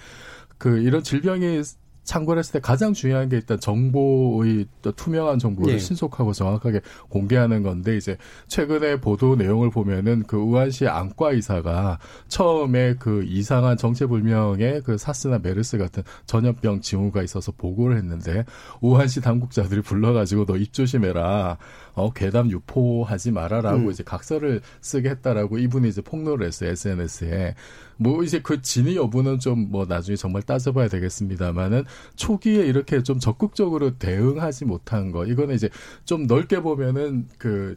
[0.57, 1.61] 그 이런 질병이
[2.09, 4.67] 참고를 했을 때 가장 중요한 게 일단 정보의
[4.97, 5.79] 투명한 정보를 예.
[5.79, 8.17] 신속하고 정확하게 공개하는 건데 이제
[8.49, 15.77] 최근에 보도 내용을 보면은 그 우한시 안과 의사가 처음에 그 이상한 정체불명의 그 사스나 메르스
[15.77, 18.45] 같은 전염병 징후가 있어서 보고를 했는데
[18.81, 21.57] 우한시 당국자들이 불러가지고 너 입 조심해라
[21.95, 23.91] 어 괴담 유포하지 마라라고 음.
[23.93, 27.55] 이제 각서를 쓰게 했다라고 이분이 이제 폭로를 했어요 SNS에
[27.99, 31.85] 뭐 이제 그 진위 여부는 좀 뭐 나중에 정말 따져봐야 되겠습니다만은
[32.15, 35.69] 초기에 이렇게 좀 적극적으로 대응하지 못한 거 이거는 이제
[36.05, 37.77] 좀 넓게 보면은 그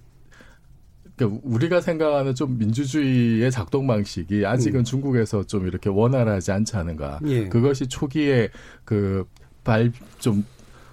[1.15, 4.83] 그러니까 우리가 생각하는 좀 민주주의의 작동 방식이 아직은 음.
[4.83, 7.19] 중국에서 좀 이렇게 원활하지 않지 않은가.
[7.27, 7.47] 예.
[7.49, 8.49] 그것이 초기에
[8.85, 9.25] 그
[9.63, 10.45] 발 좀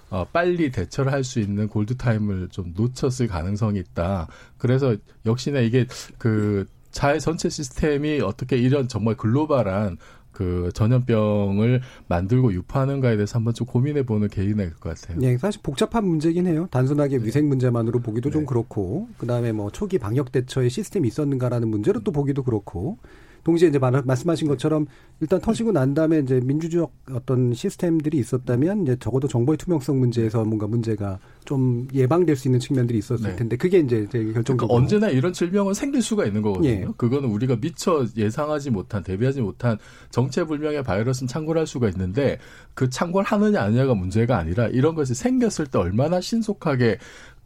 [0.09, 4.27] 어, 빨리 대처를 할 수 있는 골드타임을 좀 놓쳤을 가능성이 있다.
[4.57, 4.95] 그래서
[5.27, 5.85] 역시나 이게
[6.17, 9.97] 그 자해 전체 시스템이 어떻게 이런 정말 글로벌한
[10.31, 15.17] 그 전염병을 만들고 유포하는가에 대해서 한번 좀 고민해 보는 계기가 될것 같아요.
[15.19, 16.67] 네, 사실 복잡한 문제긴 해요.
[16.71, 17.25] 단순하게 네.
[17.25, 18.33] 위생 문제만으로 보기도 네.
[18.33, 22.97] 좀 그렇고, 그 다음에 뭐 초기 방역 대처의 시스템이 있었는가라는 문제로 또 보기도 그렇고,
[23.43, 24.85] 동시에 이제 말, 씀하신 것처럼
[25.21, 30.67] 일단 터지고 난 다음에 이제 민주주의적 어떤 시스템들이 있었다면 이제 적어도 정보의 투명성 문제에서 뭔가
[30.67, 33.35] 문제가 좀 예방될 수 있는 측면들이 있었을 네.
[33.35, 36.69] 텐데 그게 이제 결정적으로 그러니까 언제나 이런 질병은 생길 수가 있는 거거든요.
[36.69, 36.85] 예.
[36.97, 39.77] 그거는 우리가 미처 예상하지 못한 대비하지 못한
[40.11, 42.37] 정체불명의 바이러스는 창궐할 수가 있는데
[42.73, 46.97] 그 창궐하느냐 아니냐가 문제가 아니라 이런 것이 생겼을 때 얼마나 신속하게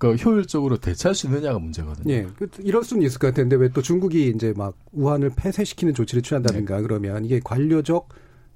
[0.04, 2.14] 그 효율적으로 대체할 수 있느냐가 문제거든요.
[2.14, 2.28] 예.
[2.38, 6.76] 그 이럴 수는 있을 것 같은데 왜 또 중국이 이제 막 우한을 폐쇄시키는 조치를 취한다든가
[6.78, 6.82] 네.
[6.84, 8.08] 그러면 이게 관료적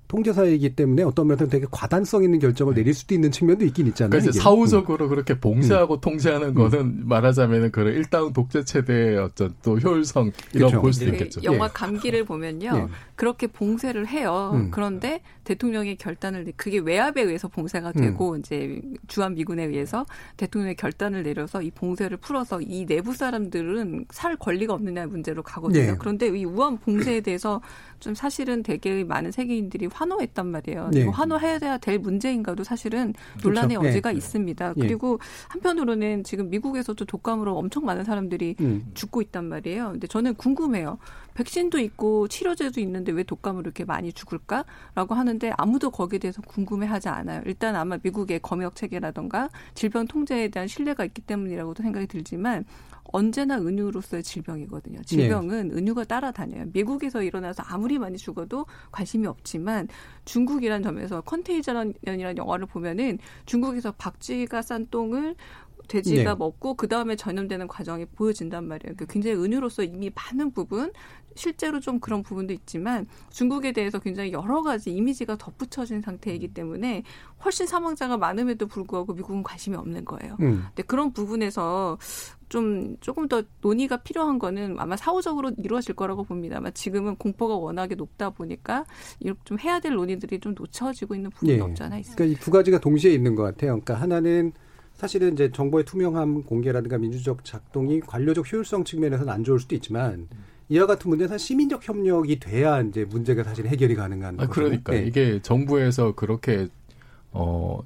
[0.09, 2.81] 통제사이기 때문에 어떤 면에서는 되게 과단성 있는 결정을 네.
[2.81, 4.11] 내릴 수도 있는 측면도 있긴 있잖아요.
[4.21, 5.09] 그러니까 사후적으로 음.
[5.09, 5.99] 그렇게 봉쇄하고 음.
[6.01, 7.01] 통제하는 거는 음.
[7.07, 10.81] 말하자면은 그런 일당 독재 체대의 어떤 또 효율성 이런 그렇죠.
[10.81, 11.13] 볼 수도 네.
[11.13, 11.41] 있겠죠.
[11.43, 11.69] 영화 예.
[11.73, 12.71] 감기를 보면요.
[12.71, 12.85] 네.
[13.15, 14.51] 그렇게 봉쇄를 해요.
[14.53, 14.69] 음.
[14.71, 18.39] 그런데 대통령의 결단을 그게 외압에 의해서 봉쇄가 되고 음.
[18.39, 20.05] 이제 주한 미군에 의해서
[20.35, 25.81] 대통령의 결단을 내려서 이 봉쇄를 풀어서 이 내부 사람들은 살 권리가 없느냐 문제로 가거든요.
[25.91, 25.95] 네.
[25.97, 27.61] 그런데 이 우한 봉쇄에 대해서
[28.01, 30.89] 좀 사실은 되게 많은 세계인들이 환호했단 말이에요.
[30.93, 31.03] 네.
[31.05, 33.47] 환호해야 될 문제인가도 사실은 그렇죠.
[33.47, 33.87] 논란의 그렇죠.
[33.87, 34.17] 여지가 네.
[34.17, 34.73] 있습니다.
[34.77, 34.81] 예.
[34.81, 38.85] 그리고 한편으로는 지금 미국에서도 독감으로 엄청 많은 사람들이 음.
[38.93, 39.91] 죽고 있단 말이에요.
[39.93, 40.97] 근데 저는 궁금해요.
[41.37, 47.43] 백신도 있고 치료제도 있는데 왜 독감으로 이렇게 많이 죽을까라고 하는데 아무도 거기에 대해서 궁금해하지 않아요.
[47.45, 52.65] 일단 아마 미국의 검역 체계라던가 질병 통제에 대한 신뢰가 있기 때문이라고도 생각이 들지만
[53.13, 54.97] 언제나 은유로서의 질병이거든요.
[54.97, 55.03] 네.
[55.05, 55.75] 질병은 네.
[55.75, 56.65] 은유가 따라다녀요.
[56.73, 59.87] 미국에서 일어나서 아무리 많이 죽어도 관심이 없지만
[60.25, 65.35] 중국이란 점에서 컨테이저런이라는 영화를 보면은 중국에서 박쥐가 싼 똥을
[65.87, 66.35] 돼지가 네.
[66.37, 68.95] 먹고 그 다음에 전염되는 과정이 보여진단 말이에요.
[68.95, 70.91] 그러니까 굉장히 은유로서 이미 많은 부분
[71.37, 77.03] 실제로 좀 그런 부분도 있지만 중국에 대해서 굉장히 여러 가지 이미지가 덧붙여진 상태이기 때문에
[77.45, 80.35] 훨씬 사망자가 많음에도 불구하고 미국은 관심이 없는 거예요.
[80.41, 80.63] 음.
[80.67, 81.97] 근데 그런 부분에서
[82.49, 88.31] 좀 조금 더 논의가 필요한 거는 아마 사후적으로 이루어질 거라고 봅니다만 지금은 공포가 워낙에 높다
[88.31, 88.85] 보니까
[89.45, 91.59] 좀 해야 될 논의들이 좀 놓쳐지고 있는 부분이 예.
[91.59, 92.17] 없지 않아 있습니다.
[92.17, 93.71] 그러니까 이 두 가지가 동시에 있는 것 같아요.
[93.71, 94.53] 그러니까 하나는
[94.93, 100.37] 사실은 이제 정보의 투명함 공개라든가 민주적 작동이 관료적 효율성 측면에서는 안 좋을 수도 있지만 음.
[100.69, 104.39] 이와 같은 문제는 시민적 협력이 돼야 이제 문제가 사실 해결이 가능한.
[104.39, 105.05] 아, 그러니까 네.
[105.05, 106.67] 이게 정부에서 그렇게
[107.31, 107.79] 어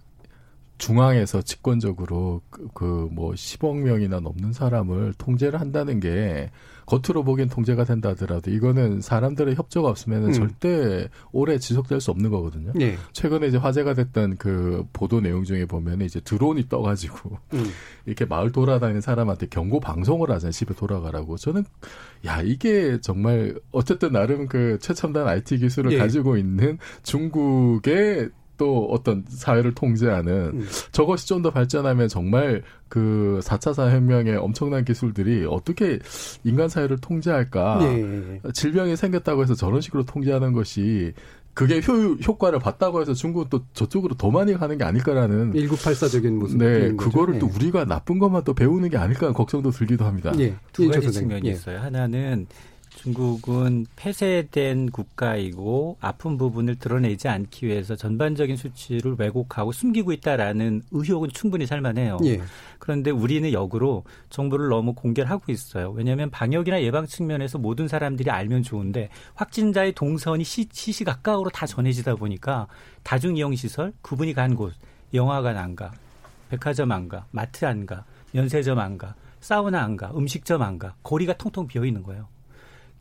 [0.79, 6.49] 중앙에서 집권적으로 그뭐 그 10억 그 뭐 명이나 넘는 사람을 통제를 한다는 게
[6.91, 10.33] 겉으로 보기엔 통제가 된다 하더라도 이거는 사람들의 협조가 없으면 음.
[10.33, 12.73] 절대 오래 지속될 수 없는 거거든요.
[12.75, 12.97] 네.
[13.13, 17.63] 최근에 이제 화제가 됐던 그 보도 내용 중에 보면 이제 드론이 떠가지고 음.
[18.05, 20.51] 이렇게 마을 돌아다니는 사람한테 경고 방송을 하잖아요.
[20.51, 21.37] 집에 돌아가라고.
[21.37, 21.63] 저는
[22.25, 25.97] 야 이게 정말 어쨌든 나름 그 최첨단 IT 기술을 네.
[25.97, 28.29] 가지고 있는 중국의
[28.61, 30.67] 또 어떤 사회를 통제하는 음.
[30.93, 35.97] 저것이 좀 더 발전하면 정말 그 4차 사회혁명의 엄청난 기술들이 어떻게
[36.43, 37.79] 인간 사회를 통제할까?
[37.79, 38.39] 네.
[38.53, 41.11] 질병이 생겼다고 해서 저런 식으로 통제하는 것이
[41.55, 46.57] 그게 효, 효과를 봤다고 해서 중국은 또 저쪽으로 더 많이 가는 게 아닐까라는 1984적인 모습.
[46.59, 47.39] 네, 그거를 네.
[47.39, 50.31] 또 우리가 나쁜 것만 또 배우는 게 아닐까 걱정도 들기도 합니다.
[50.37, 51.49] 네, 두 가지 측면이 네.
[51.53, 51.79] 있어요.
[51.79, 52.45] 하나는
[53.03, 61.65] 중국은 폐쇄된 국가이고 아픈 부분을 드러내지 않기 위해서 전반적인 수치를 왜곡하고 숨기고 있다라는 의혹은 충분히
[61.65, 62.19] 살만해요.
[62.25, 62.39] 예.
[62.77, 65.89] 그런데 우리는 역으로 정보를 너무 공개를 하고 있어요.
[65.91, 72.67] 왜냐하면 방역이나 예방 측면에서 모든 사람들이 알면 좋은데 확진자의 동선이 시, 시시각각으로 다 전해지다 보니까
[73.01, 74.73] 다중이용시설, 그분이 간 곳,
[75.15, 75.91] 영화관 안 가,
[76.49, 80.93] 백화점 안 가, 마트 안 가, 면세점 안 가, 사우나 안 가, 음식점 안 가,
[81.01, 82.27] 거리가 통통 비어 있는 거예요.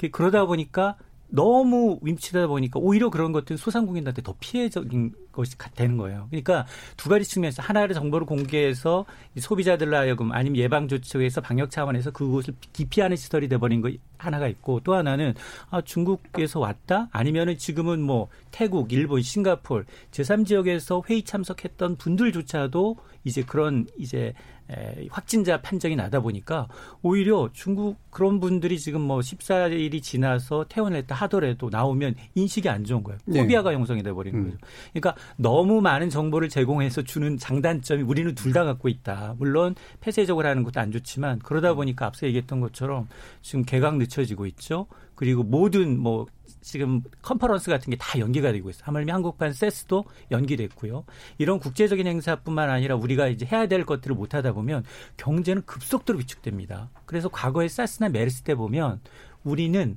[0.09, 0.97] 그러다 보니까
[1.29, 6.27] 너무 윈치다 보니까 오히려 그런 것들은 소상공인한테 들더 피해적인 것이 되는 거예요.
[6.31, 6.67] 그러니까
[6.97, 9.05] 두 가지 측면에서 하나를 정보를 공개해서
[9.39, 14.95] 소비자들로 하여금 아니면 예방 조치에서 방역 차원에서 그곳을 기피하는 시설이 돼버린 거 하나가 있고 또
[14.95, 15.35] 하나는
[15.71, 23.43] 아, 중국에서 왔다 아니면은 지금은 뭐 태국, 일본, 싱가폴 제3 지역에서 회의 참석했던 분들조차도 이제
[23.45, 24.35] 그런 이제
[24.71, 26.69] 에, 확진자 판정이 나다 보니까
[27.03, 33.19] 오히려 중국 그런 분들이 지금 뭐 14일이 지나서 퇴원했다 하더라도 나오면 인식이 안 좋은 거예요.
[33.27, 33.77] 포비아가 네.
[33.77, 34.45] 형성이 돼버리는 음.
[34.45, 34.59] 거죠.
[34.93, 39.37] 그러니까 너무 많은 정보를 제공해서 주는 장단점이 우리는 둘 다 갖고 있다.
[39.39, 43.09] 물론 폐쇄적으로 하는 것도 안 좋지만 그러다 보니까 앞서 얘기했던 것처럼
[43.43, 44.89] 지금 개각 늦춰지고 있죠.
[45.15, 46.27] 그리고 모든 뭐
[46.61, 48.83] 지금 컨퍼런스 같은 게 다 연기가 되고 있어요.
[48.87, 51.05] 하물며 한국판 세스도 연기됐고요.
[51.39, 54.83] 이런 국제적인 행사뿐만 아니라 우리가 이제 해야 될 것들을 못 하다 보면
[55.17, 56.89] 경제는 급속도로 위축됩니다.
[57.07, 59.01] 그래서 과거에 사스나 메르스 때 보면
[59.45, 59.97] 우리는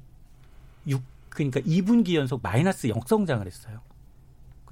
[0.87, 3.79] 6 그러니까 2분기 연속 마이너스 역성장을 했어요.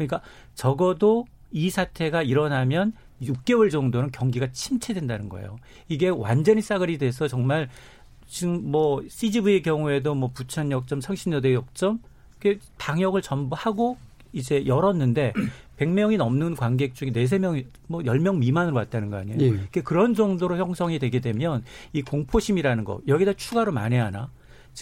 [0.08, 0.22] 그러니까
[0.56, 5.58] 적어도 이 사태가 일어나면 6개월 정도는 경기가 침체된다는 거예요.
[5.88, 7.70] 이게 완전히 싸그리 돼서 정말
[8.28, 12.00] 지금 뭐 CGV의 경우에도 뭐 부천 역점, 성신여대 역점
[12.80, 13.98] 방역을 전부 하고
[14.34, 15.34] 이제 열었는데
[15.78, 19.38] 100명이 넘는 관객 중에 4, 3명이 뭐 10명 미만으로 왔다는 거 아니에요.
[19.42, 19.68] 예.
[19.72, 24.32] 그 그런 정도로 형성이 되게 되면 이 공포심이라는 거 여기다 추가로 만에 하나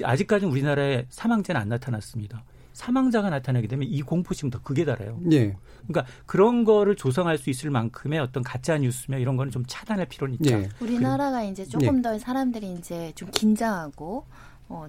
[0.03, 2.43] 아직까지 우리나라에 사망자는 안 나타났습니다.
[2.73, 5.19] 사망자가 나타나게 되면 이 공포심 더 극에 달해요.
[5.31, 5.55] 예.
[5.87, 10.35] 그러니까 그런 거를 조성할 수 있을 만큼의 어떤 가짜 뉴스며 이런 거는 좀 차단할 필요는
[10.35, 10.53] 있죠.
[10.55, 10.69] 예.
[10.79, 12.01] 우리나라가 그 이제 조금 예.
[12.01, 14.25] 더 사람들이 이제 좀 긴장하고
[14.69, 14.87] 어,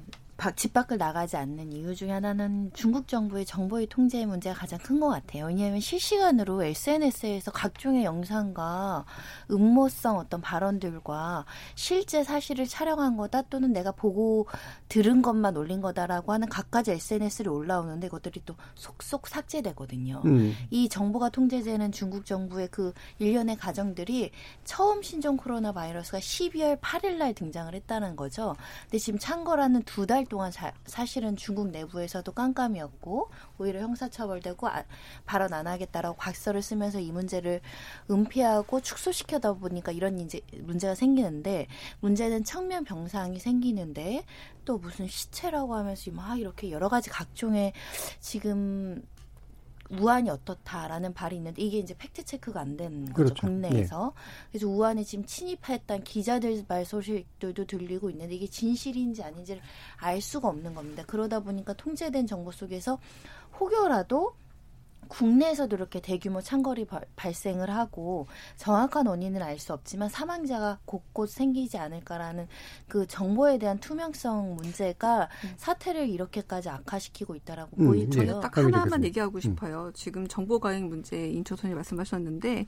[0.56, 5.08] 집 밖을 나가지 않는 이유 중에 하나는 중국 정부의 정보의 통제 문제가 가장 큰 것
[5.08, 5.46] 같아요.
[5.46, 9.04] 왜냐하면 실시간으로 SNS에서 각종의 영상과
[9.50, 14.46] 음모성 어떤 발언들과 실제 사실을 촬영한 거다 또는 내가 보고
[14.90, 20.20] 들은 것만 올린 거다라고 하는 각가지 SNS를 올라오는데 그것들이 또 속속 삭제되거든요.
[20.26, 20.52] 음.
[20.70, 24.30] 이 정보가 통제되는 중국 정부의 그 일련의 가정들이
[24.64, 28.54] 처음 신종 코로나 바이러스가 12월 8일 날 등장을 했다는 거죠.
[28.84, 30.72] 근데 지금 창궐하는 두달 동안 사,
[31.04, 34.84] 실은 중국 내부에서도 깜깜이었고 오히려 형사처벌되고 아,
[35.26, 37.60] 발언 안 하겠다라고 각서를 쓰면서 이 문제를
[38.10, 41.66] 은폐하고 축소시켜다 보니까 이런 이제 문제가 생기는데
[42.00, 44.24] 문제는 청면 병상이 생기는데
[44.64, 47.72] 또 무슨 시체라고 하면서 막 이렇게 여러 가지 각종의
[48.20, 49.02] 지금
[49.90, 53.40] 우한이 어떻다라는 발이 있는데 이게 이제 팩트 체크가 안 되는 거죠 그렇죠.
[53.46, 54.48] 국내에서 네.
[54.52, 59.60] 그래서 우한에 지금 침입했던 기자들 말 소식들도 들리고 있는데 이게 진실인지 아닌지를
[59.96, 61.02] 알 수가 없는 겁니다.
[61.06, 62.98] 그러다 보니까 통제된 정보 속에서
[63.58, 64.34] 혹여라도
[65.10, 72.46] 국내에서도 이렇게 대규모 창궐이 발생을 하고 정확한 원인은 알 수 없지만 사망자가 곳곳 생기지 않을까라는
[72.88, 75.52] 그 정보에 대한 투명성 문제가 음.
[75.58, 78.10] 사태를 이렇게까지 악화시키고 있다라고 음, 보이죠.
[78.10, 79.40] 저는 네, 딱 하나만 얘기하고 음.
[79.40, 79.90] 싶어요.
[79.92, 82.64] 지금 정보과잉 문제 인초선이 말씀하셨는데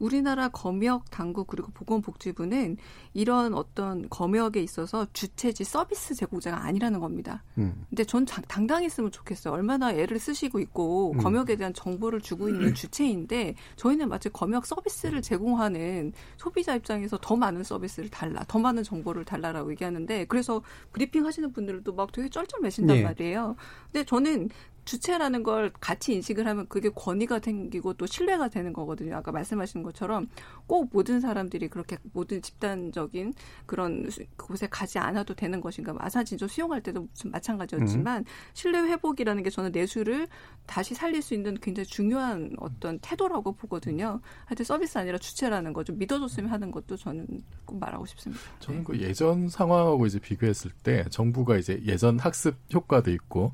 [0.00, 2.76] 우리나라 검역 당국 그리고 보건복지부는
[3.14, 7.44] 이런 어떤 검역에 있어서 주체지 서비스 제공자가 아니라는 겁니다.
[7.58, 7.84] 음.
[7.90, 9.54] 근데 전 당당했으면 좋겠어요.
[9.54, 11.18] 얼마나 애를 쓰시고 있고 음.
[11.18, 12.74] 검역에 대한 정보를 주고 있는 음.
[12.74, 19.24] 주체인데 저희는 마치 검역 서비스를 제공하는 소비자 입장에서 더 많은 서비스를 달라, 더 많은 정보를
[19.24, 23.02] 달라라고 얘기하는데 그래서 브리핑 하시는 분들도 막 되게 쩔쩔매신단 네.
[23.02, 23.56] 말이에요.
[23.90, 24.48] 근데 저는
[24.84, 29.16] 주체라는 걸 같이 인식을 하면 그게 권위가 생기고 또 신뢰가 되는 거거든요.
[29.16, 30.28] 아까 말씀하신 것처럼
[30.66, 33.34] 꼭 모든 사람들이 그렇게 모든 집단적인
[33.66, 35.94] 그런 곳에 가지 않아도 되는 것인가.
[35.98, 38.24] 아산진조 수용할 때도 무슨 마찬가지였지만 음.
[38.54, 40.26] 신뢰 회복이라는 게 저는 내수를
[40.66, 44.20] 다시 살릴 수 있는 굉장히 중요한 어떤 태도라고 보거든요.
[44.56, 47.26] 하여튼 서비스 아니라 주체라는 거 좀 믿어줬으면 하는 것도 저는
[47.64, 48.40] 꼭 말하고 싶습니다.
[48.60, 48.84] 저는 네.
[48.86, 53.50] 그 예전 상황하고 이제 비교했을 때 정부가 이제 예전 학습 효과도 있고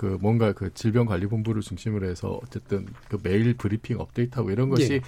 [0.00, 5.00] 그 뭔가 그 질병관리본부를 중심으로 해서 어쨌든 그 매일 브리핑 업데이트하고 이런 것이 예.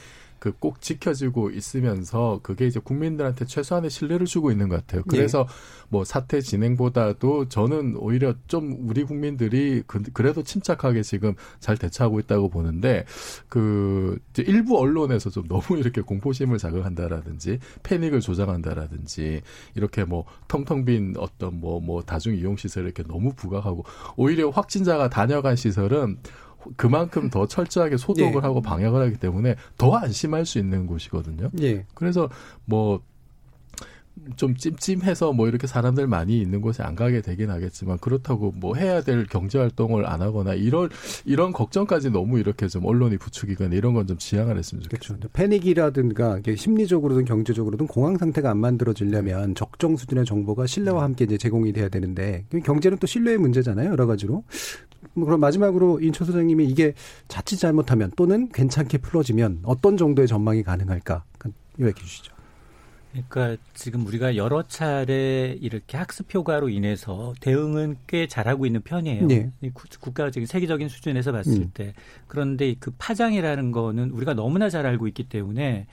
[0.42, 5.02] 그꼭 지켜지고 있으면서 그게 이제 국민들한테 최소한의 신뢰를 주고 있는 것 같아요.
[5.09, 5.52] 그래서 예.
[5.88, 12.48] 뭐 사태 진행보다도 저는 오히려 좀 우리 국민들이 그, 그래도 침착하게 지금 잘 대처하고 있다고
[12.48, 13.05] 보는데
[13.48, 19.42] 그 이제 일부 언론에서 좀 너무 이렇게 공포심을 자극한다라든지 패닉을 조장한다라든지
[19.76, 23.85] 이렇게 뭐 텅텅 빈 어떤 뭐뭐 뭐 다중 이용 시설 이렇게 너무 부각하고
[24.16, 26.16] 오히려 확진자가 다녀간 시설은
[26.77, 28.46] 그만큼 더 철저하게 소독을 예.
[28.46, 31.51] 하고 방역을 하기 때문에 더 안심할 수 있는 곳이거든요.
[31.61, 31.85] 예.
[31.94, 32.29] 그래서
[32.64, 33.01] 뭐
[34.37, 39.27] 좀 찜찜해서 뭐 이렇게 사람들 많이 있는 곳에 안 가게 되긴 하겠지만 그렇다고 뭐 해야 될
[39.27, 40.90] 경제 활동을 안 하거나 이런
[41.25, 45.14] 이런 걱정까지 너무 이렇게 좀 언론이 부추기거나 이런 건 좀 지양을 했으면 좋겠죠.
[45.14, 45.29] 그렇죠.
[45.33, 51.03] 패닉이라든가 심리적으로든 경제적으로든 공황 상태가 안 만들어지려면 적정 수준의 정보가 신뢰와 네.
[51.03, 54.42] 함께 이제 제공이 돼야 되는데 경제는 또 신뢰의 문제잖아요 여러 가지로.
[55.14, 56.94] 뭐 그럼 마지막으로 인천 소장님이 이게
[57.29, 61.22] 자칫 잘못하면 또는 괜찮게 풀어지면 어떤 정도의 전망이 가능할까?
[61.79, 62.32] 요약해 그 주시죠.
[63.12, 69.27] 그러니까 지금 우리가 여러 차례 이렇게 학습 효과로 인해서 대응은 꽤 잘하고 있는 편이에요.
[69.27, 69.51] 네.
[70.01, 71.70] 국가적인 세계적인 수준에서 봤을 음.
[71.75, 71.92] 때
[72.27, 75.87] 그런데 그 파장이라는 거는 우리가 너무나 잘 알고 있기 때문에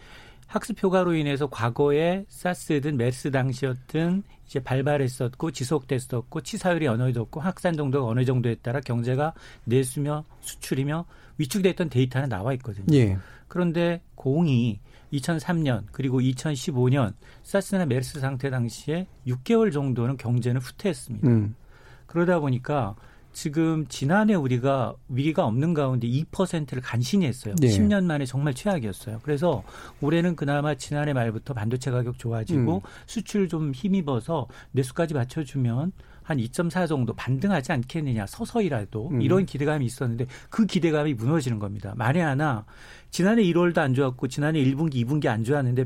[0.48, 8.08] 학습 효과로 인해서 과거에 사스든 메르스 당시였든 이제 발발했었고 지속됐었고 치사율이 어느 정도고 확산 정도가
[8.10, 9.34] 어느 정도에 따라 경제가
[9.66, 11.06] 내수며 수출이며
[11.38, 12.88] 위축됐던 데이터는 나와 있거든요.
[12.98, 13.18] 예.
[13.48, 14.80] 그런데 공이
[15.14, 21.28] 2003년 그리고 2015년 사스나 메르스 상태 당시에 6개월 정도는 경제는 후퇴했습니다.
[21.28, 21.56] 음.
[22.06, 22.96] 그러다 보니까
[23.32, 27.54] 지금 지난해 우리가 위기가 없는 가운데 2%를 간신히 했어요.
[27.60, 27.68] 네.
[27.68, 29.20] 10년 만에 정말 최악이었어요.
[29.24, 29.64] 그래서
[30.02, 32.90] 올해는 그나마 지난해 말부터 반도체 가격 좋아지고 음.
[33.06, 35.92] 수출 좀 힘입어서 내수까지 맞춰주면
[36.24, 39.22] 한 2.4 정도 반등하지 않겠느냐 서서히라도 음.
[39.22, 41.94] 이런 기대감이 있었는데 그 기대감이 무너지는 겁니다.
[41.96, 42.66] 만에 하나
[43.12, 45.86] 지난해 1월도 안 좋았고 지난해 1분기, 2분기 안 좋았는데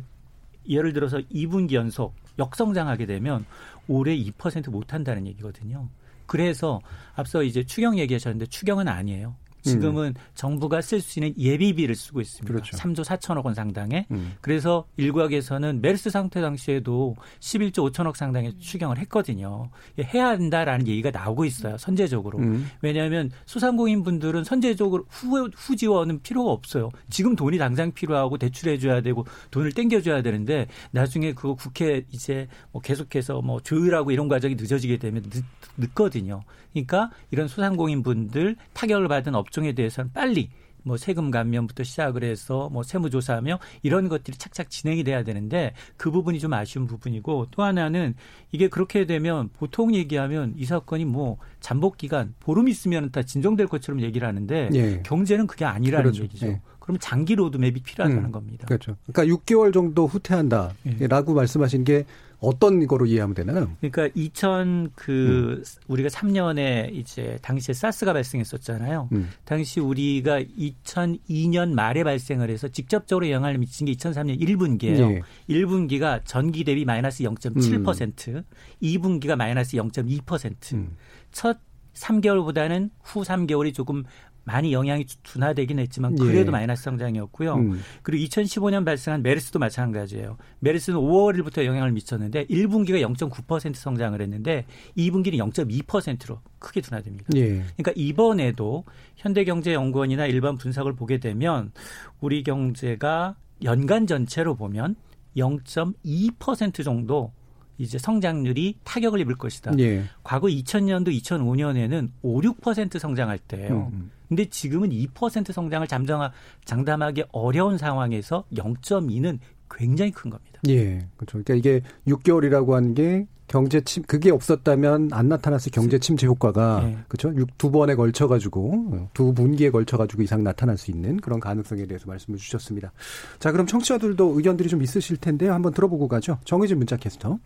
[0.68, 3.46] 예를 들어서 2분기 연속 역성장하게 되면
[3.88, 5.90] 올해 2% 못한다는 얘기거든요.
[6.26, 6.82] 그래서
[7.16, 9.36] 앞서 이제 추경 얘기하셨는데 추경은 아니에요.
[9.64, 10.14] 지금은 음.
[10.36, 12.52] 정부가 쓸 수 있는 예비비를 쓰고 있습니다.
[12.54, 12.78] 그렇죠.
[12.78, 14.06] 3조 4천억 원 상당의.
[14.12, 14.34] 음.
[14.42, 19.70] 그래서 일각에서는 메르스 상태 당시에도 11조 5천억 상당의 추경을 했거든요.
[20.14, 21.78] 해야 한다라는 얘기가 나오고 있어요.
[21.78, 22.40] 선제적으로.
[22.40, 22.70] 음.
[22.82, 26.90] 왜냐하면 소상공인 분들은 선제적으로 후, 후 지원은 필요가 없어요.
[27.10, 32.48] 지금 돈이 당장 필요하고 대출해 줘야 되고 돈을 땡겨 줘야 되는데 나중에 그 국회 이제
[32.72, 35.44] 뭐 계속해서 뭐 조율하고 이런 과정이 늦어지게 되면 늦,
[35.78, 36.42] 늦거든요.
[36.74, 40.50] 그러니까 이런 소상공인 분들 타격을 받은 업종에 대해서는 빨리
[40.86, 46.40] 뭐 세금 감면부터 시작을 해서 뭐 세무조사하며 이런 것들이 착착 진행이 돼야 되는데 그 부분이
[46.42, 48.16] 좀 아쉬운 부분이고 또 하나는
[48.52, 54.02] 이게 그렇게 되면 보통 얘기하면 이 사건이 뭐 잠복 기간 보름 있으면 다 진정될 것처럼
[54.02, 55.02] 얘기를 하는데 예.
[55.06, 56.24] 경제는 그게 아니라는 그렇죠.
[56.24, 56.48] 얘기죠.
[56.48, 56.62] 예.
[56.80, 58.66] 그럼 장기 로드맵이 필요하다는 음, 겁니다.
[58.68, 58.98] 그렇죠.
[59.06, 61.36] 그러니까 6개월 정도 후퇴한다라고 예.
[61.36, 62.04] 말씀하신 게
[62.44, 63.72] 어떤 거로 이해하면 되나요?
[63.80, 65.64] 그러니까 2000그 음.
[65.88, 69.10] 우리가 3년에 이제 당시에 사스가 발생했었잖아요.
[69.14, 69.30] 음.
[69.46, 75.12] 당시 우리가 2002년 말에 발생을 해서 직접적으로 영향을 미친 게 2003년 1분기예요.
[75.16, 75.22] 예.
[75.50, 78.44] 1분기가 전기 대비 마이너스 0.7%, 음.
[78.82, 80.74] 2분기가 마이너스 0.2%.
[80.74, 80.98] 음.
[81.32, 81.60] 첫
[81.94, 84.04] 3개월보다는 후 3개월이 조금
[84.46, 86.24] 많이 영향이 둔화되긴 했지만 예.
[86.24, 86.52] 그래도 예.
[86.52, 87.56] 마이너스 성장이었고요.
[87.56, 87.80] 음.
[88.02, 90.38] 그리고 2015년 발생한 메르스도 마찬가지예요.
[90.60, 94.66] 메르스는 5월부터 영향을 미쳤는데 1분기가 0.9% 성장을 했는데
[94.98, 97.26] 2분기는 0.2%로 크게 둔화됩니다.
[97.36, 97.48] 예.
[97.78, 98.84] 그러니까 이번에도
[99.16, 101.72] 현대경제연구원이나 일반 분석을 보게 되면
[102.20, 104.96] 우리 경제가 연간 전체로 보면
[105.38, 107.32] 0.2% 정도
[107.80, 109.72] 이제 성장률이 타격을 입을 것이다.
[109.80, 110.04] 예.
[110.24, 113.90] 과거 2000년도 2005년에는 5, 6% 성장할 때예요.
[113.92, 113.98] 음.
[113.98, 114.12] 음.
[114.36, 116.32] 근데 지금은 2% 성장을 잠정하,
[116.66, 119.38] 장담하기 어려운 상황에서 0.2는
[119.70, 120.60] 굉장히 큰 겁니다.
[120.68, 121.08] 예.
[121.16, 121.40] 그렇죠.
[121.44, 126.98] 그러니까 이게 6개월이라고 한 게 경제 침 그게 없었다면 안 나타났을 경제 침체 효과가 예.
[127.08, 127.34] 그렇죠.
[127.36, 131.86] 6, 두 번에 걸쳐 가지고 두 분기에 걸쳐 가지고 이상 나타날 수 있는 그런 가능성에
[131.88, 132.92] 대해서 말씀을 주셨습니다.
[133.40, 135.54] 자, 그럼 청취자들도 의견들이 좀 있으실 텐데요.
[135.54, 136.38] 한번 들어보고 가죠.
[136.46, 137.38] 정의진 문자 캐스터.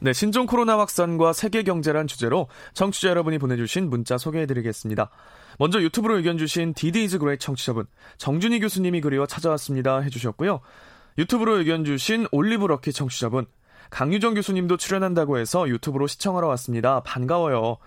[0.00, 5.10] 네, 신종 코로나 확산과 세계 경제란 주제로 청취자 여러분이 보내주신 문자 소개해드리겠습니다.
[5.58, 7.86] 먼저 유튜브로 의견 주신 디디즈 그레이 청취자분
[8.18, 10.60] 정준희 교수님이 그리워 찾아왔습니다 해주셨고요.
[11.18, 13.46] 유튜브로 의견 주신 올리브 럭키 청취자분
[13.90, 17.00] 강유정 교수님도 출연한다고 해서 유튜브로 시청하러 왔습니다.
[17.00, 17.78] 반가워요.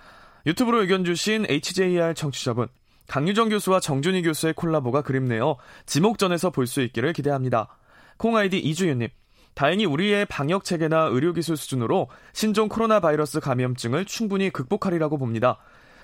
[0.45, 2.67] 유튜브로 의견 주신 HJR 청취자분
[3.07, 5.55] 강유정 교수와 정준희 교수의 콜라보가 그립네요.
[5.85, 7.69] 지목전에서 볼 수 있기를 기대합니다.
[8.17, 9.07] 콩 아이디 이주윤님
[9.53, 15.57] 다행히 우리의 방역 체계나 의료 기술 수준으로 신종 코로나 바이러스 감염증을 충분히 극복하리라고 봅니다.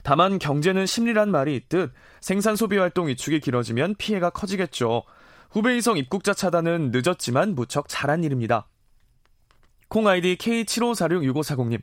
[0.04, 5.04] 다만 경제는 심리란 말이 있듯 생산 소비 활동 위축이 길어지면 피해가 커지겠죠.
[5.52, 8.68] 후베이성 입국자 차단은 늦었지만 무척 잘한 일입니다.
[9.90, 11.82] 콩 아이디 K75466540님.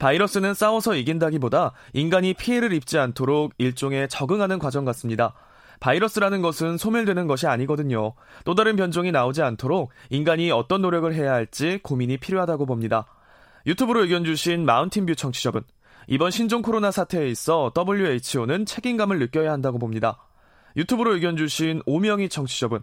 [0.00, 5.34] 바이러스는 싸워서 이긴다기보다 인간이 피해를 입지 않도록 일종의 적응하는 과정 같습니다.
[5.80, 8.14] 바이러스라는 것은 소멸되는 것이 아니거든요.
[8.44, 13.06] 또 다른 변종이 나오지 않도록 인간이 어떤 노력을 해야 할지 고민이 필요하다고 봅니다.
[13.66, 15.62] 유튜브로 의견 주신 마운틴뷰 청취자분.
[16.06, 20.18] 이번 신종 코로나 사태에 있어 WHO는 책임감을 느껴야 한다고 봅니다.
[20.76, 22.82] 유튜브로 의견 주신 오명희 청취자분.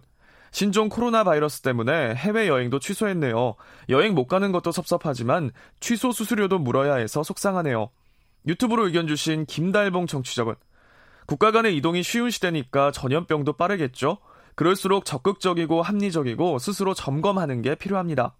[0.50, 3.54] 신종 코로나 바이러스 때문에 해외여행도 취소했네요.
[3.88, 7.88] 여행 못 가는 것도 섭섭하지만 취소 수수료도 물어야 해서 속상하네요.
[8.48, 10.56] 유튜브로 의견 주신 김달봉 청취자분.
[11.32, 14.18] 국가 간의 이동이 쉬운 시대니까 전염병도 빠르겠죠.
[14.54, 18.36] 그럴수록 적극적이고 합리적이고 스스로 점검하는 게 필요합니다.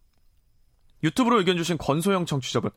[1.02, 2.70] 유튜브로 의견 주신 권소영 청취자분.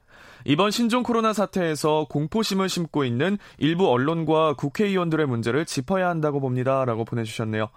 [0.45, 6.85] 이번 신종 코로나 사태에서 공포심을 심고 있는 일부 언론과 국회의원들의 문제를 짚어야 한다고 봅니다.
[6.85, 7.67] 라고 보내주셨네요.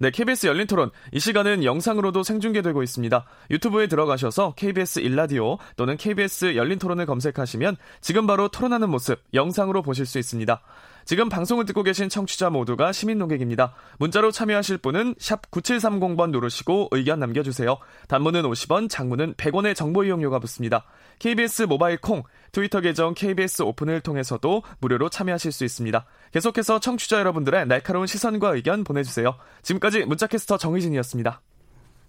[0.00, 0.90] 네, KBS 열린 토론.
[1.12, 3.26] 이 시간은 영상으로도 생중계되고 있습니다.
[3.50, 10.06] 유튜브에 들어가셔서 KBS 일라디오 또는 KBS 열린 토론을 검색하시면 지금 바로 토론하는 모습 영상으로 보실
[10.06, 10.62] 수 있습니다.
[11.04, 13.74] 지금 방송을 듣고 계신 청취자 모두가 시민 농객입니다.
[13.98, 17.76] 문자로 참여하실 분은 샵 9730번 누르시고 의견 남겨주세요.
[18.08, 20.84] 단문은 50원, 장문은 100원의 정보 이용료가 붙습니다.
[21.18, 26.04] KBS 모바일 콩, 트위터 계정 KBS 오픈을 통해서도 무료로 참여하실 수 있습니다.
[26.32, 29.34] 계속해서 청취자 여러분들의 날카로운 시선과 의견 보내주세요.
[29.62, 31.40] 지금까지 문자캐스터 정희진이었습니다.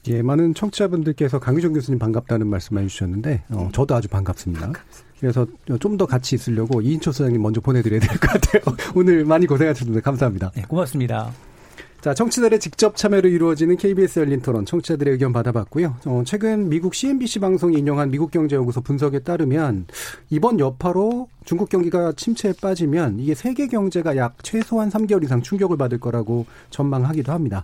[0.07, 4.61] 예, 많은 청취자분들께서 강유정 교수님 반갑다는 말씀 해주셨는데, 어, 저도 아주 반갑습니다.
[4.61, 5.05] 반갑습니다.
[5.20, 5.47] 그래서
[5.80, 8.61] 좀 더 같이 있으려고 이인초 소장님 먼저 보내드려야 될 것 같아요.
[8.95, 10.01] 오늘 많이 고생하셨습니다.
[10.01, 10.51] 감사합니다.
[10.53, 11.32] 네, 고맙습니다.
[12.01, 15.95] 자, 청취자들의 직접 참여로 이루어지는 KBS 열린 토론 청취자들의 의견 받아봤고요.
[16.05, 19.86] 어, 최근 미국 CNBC 방송이 인용한 미국 경제 연구소 분석에 따르면
[20.30, 25.97] 이번 여파로 중국 경기가 침체에 빠지면 이게 세계 경제가 약 최소한 3개월 이상 충격을 받을
[25.97, 27.63] 거라고 전망하기도 합니다.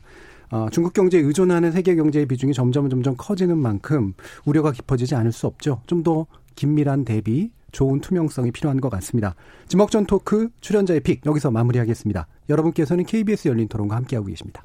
[0.50, 4.14] 어, 중국 경제에 의존하는 세계 경제의 비중이 점점 점점 커지는 만큼
[4.46, 5.82] 우려가 깊어지지 않을 수 없죠.
[5.88, 6.26] 좀더
[6.56, 9.36] 긴밀한 대비, 좋은 투명성이 필요한 것 같습니다.
[9.68, 12.28] 지목전 토크 출연자의 픽 여기서 마무리하겠습니다.
[12.50, 14.62] 여러분께서는 KBS 열린 토론과 함께하고 계십니다.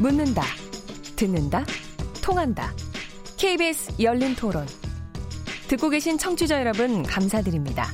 [0.00, 0.42] 묻는다,
[1.16, 1.64] 듣는다,
[2.22, 2.70] 통한다.
[3.38, 4.64] KBS 열린 토론.
[5.68, 7.86] 듣고 계신 청취자 여러분 감사드립니다.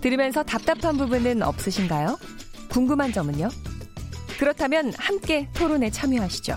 [0.00, 2.16] 들으면서 답답한 부분은 없으신가요?
[2.68, 3.48] 궁금한 점은요?
[4.40, 6.56] 그렇다면 함께 토론에 참여하시죠.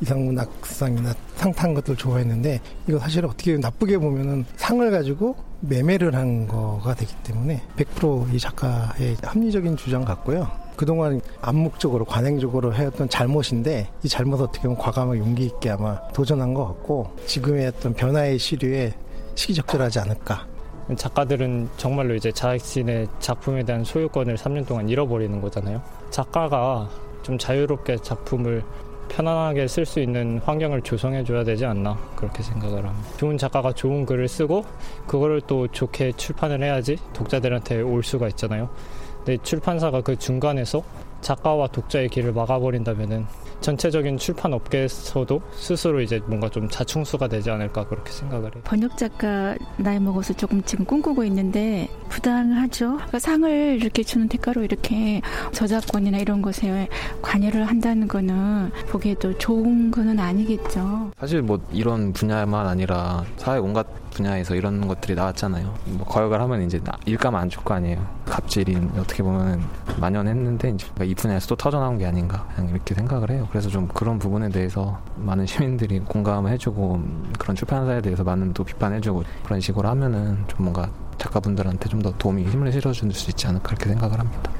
[0.00, 6.94] 이상문 악상이나 상탄 것들 좋아했는데 이거 사실 어떻게 나쁘게 보면은 상을 가지고 매매를 한 거가
[6.94, 10.50] 되기 때문에 100%이 작가의 합리적인 주장 같고요.
[10.76, 16.66] 그동안 암묵적으로 관행적으로 해왔던 잘못인데 이 잘못 어떻게 보면 과감하게 용기 있게 아마 도전한 것
[16.66, 18.92] 같고 지금의 어떤 변화의 시류에
[19.34, 20.46] 시기적절하지 않을까
[20.96, 25.82] 작가들은 정말로 이제 자신의 작품에 대한 소유권을 3년 동안 잃어버리는 거잖아요.
[26.10, 26.88] 작가가
[27.22, 28.62] 좀 자유롭게 작품을
[29.08, 33.08] 편안하게 쓸 수 있는 환경을 조성해 줘야 되지 않나 그렇게 생각을 합니다.
[33.16, 34.64] 좋은 작가가 좋은 글을 쓰고
[35.06, 38.68] 그거를 또 좋게 출판을 해야지 독자들한테 올 수가 있잖아요.
[39.24, 40.82] 근데 출판사가 그 중간에서
[41.20, 43.26] 작가와 독자의 길을 막아버린다면
[43.60, 48.62] 전체적인 출판 업계에서도 스스로 이제 뭔가 좀 자충수가 되지 않을까 그렇게 생각을 해요.
[48.64, 52.94] 번역 작가 나이 먹어서 조금 지금 꿈꾸고 있는데 부당하죠.
[52.96, 55.20] 그러니까 상을 이렇게 주는 대가로 이렇게
[55.52, 56.88] 저작권이나 이런 것에
[57.22, 61.10] 관여를 한다는 거는 보기에도 좋은 거는 아니겠죠.
[61.18, 65.74] 사실 뭐 이런 분야만 아니라 사회 온갖 분야에서 이런 것들이 나왔잖아요.
[65.86, 68.04] 뭐 거역을 하면 이제 일감 안 줄 거 아니에요.
[68.26, 69.60] 갑질이 어떻게 보면
[70.00, 73.48] 만연했는데 이제 이 분야에서 또 터져 나온 게 아닌가 그냥 이렇게 생각을 해요.
[73.50, 78.64] 그래서 좀 그런 부분에 대해서 많은 시민들이 공감을 해주고 음, 그런 출판사에 대해서 많은 또
[78.64, 83.70] 비판해주고 그런 식으로 하면은 좀 뭔가 작가분들한테 좀 더 도움이 힘을 실어줄 수 있지 않을까
[83.72, 84.52] 이렇게 생각을 합니다.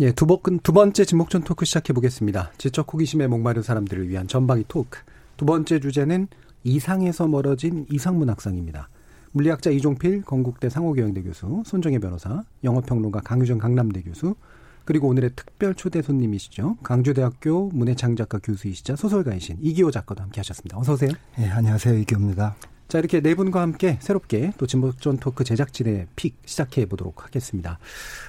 [0.00, 2.50] 예, 두, 번, 두 번째 진목전 토크 시작해 보겠습니다.
[2.58, 4.98] 지적 호기심에 목마른 사람들을 위한 전방위 토크.
[5.36, 6.26] 두 번째 주제는
[6.64, 8.88] 이상에서 멀어진 이상문학상입니다.
[9.32, 14.34] 물리학자 이종필 건국대 상호경영대 교수, 손정혜 변호사, 영어평론가 강유정 강남대 교수,
[14.84, 16.78] 그리고 오늘의 특별 초대 손님이시죠.
[16.82, 20.78] 강주대학교 문해창작과 교수이시자 소설가이신 이기호 작가도 함께 하셨습니다.
[20.78, 21.10] 어서 오세요.
[21.38, 21.98] 예, 네, 안녕하세요.
[21.98, 22.56] 이기호입니다.
[22.88, 27.78] 자, 이렇게 네 분과 함께 새롭게 또 진보전 토크 제작진의 픽 시작해 보도록 하겠습니다.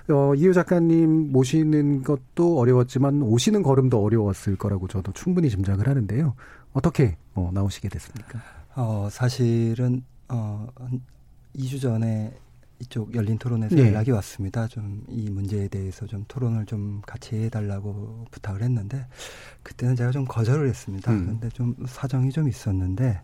[0.09, 6.36] 어, 이효 작가님 모시는 것도 어려웠지만 오시는 걸음도 어려웠을 거라고 저도 충분히 짐작을 하는데요.
[6.80, 8.39] 어떻게 어, 나오시게 됐습니까?
[8.75, 11.01] 어, 사실은 어, 한
[11.57, 12.34] 2주 전에
[12.80, 13.88] 이쪽 열린 토론에서 네.
[13.88, 14.65] 연락이 왔습니다.
[14.67, 19.05] 좀 이 문제에 대해서 좀 토론을 좀 같이 해달라고 부탁을 했는데
[19.63, 21.11] 그때는 제가 좀 거절을 했습니다.
[21.11, 21.25] 음.
[21.25, 23.21] 그런데 좀 사정이 좀 있었는데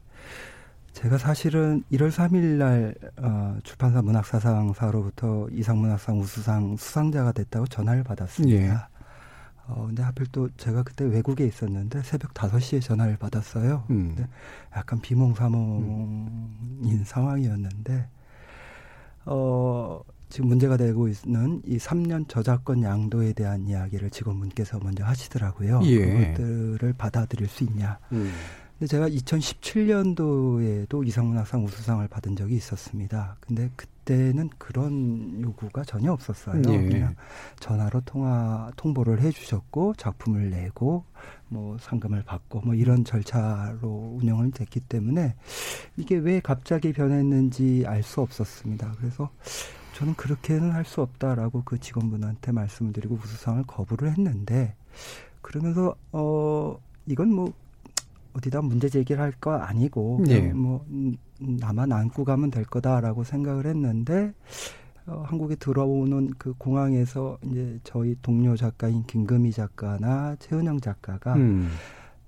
[0.92, 8.74] 제가 사실은 1월 3일 날 어, 출판사 문학사상사로부터 이상문학상 우수상 수상자가 됐다고 전화를 받았습니다.
[8.74, 8.78] 예.
[9.68, 13.86] 어, 근데 하필 또 제가 그때 외국에 있었는데 새벽 5시에 전화를 받았어요.
[13.90, 14.14] 음.
[14.16, 14.30] 근데
[14.76, 15.90] 약간 비몽사몽인
[16.86, 17.04] 음.
[17.06, 18.08] 상황이었는데,
[19.26, 25.82] 어, 지금 문제가 되고 있는 이 3년 저작권 양도에 대한 이야기를 직원분께서 먼저 하시더라고요.
[25.86, 26.34] 예.
[26.34, 27.98] 그것들을 받아들일 수 있냐.
[28.12, 28.32] 음.
[28.78, 33.38] 근데 제가 2017년도에도 이상문학상 우수상을 받은 적이 있었습니다.
[33.40, 36.58] 근데 그때는 그런 요구가 전혀 없었어요.
[36.58, 36.90] 음, 예.
[36.90, 37.16] 그냥
[37.62, 41.06] 전화로 통화 통보를 해주셨고 작품을 내고
[41.48, 45.36] 뭐 상금을 받고 뭐 이런 절차로 운영을 됐기 때문에
[45.98, 48.94] 이게 왜 갑자기 변했는지 알 수 없었습니다.
[49.00, 49.32] 그래서
[49.96, 54.76] 저는 그렇게는 할 수 없다라고 그 직원분한테 말씀드리고 우수상을 거부를 했는데
[55.42, 57.52] 그러면서 어 이건 뭐
[58.38, 60.52] 어디다 문제 제기를 할 거 아니고 네.
[60.54, 64.34] 뭐 음, 나만 안고 가면 될 거다라고 생각을 했는데
[65.08, 71.70] 어, 한국에 들어오는 그 공항에서 이제 저희 동료 작가인 김금희 작가나 최은영 작가가 음.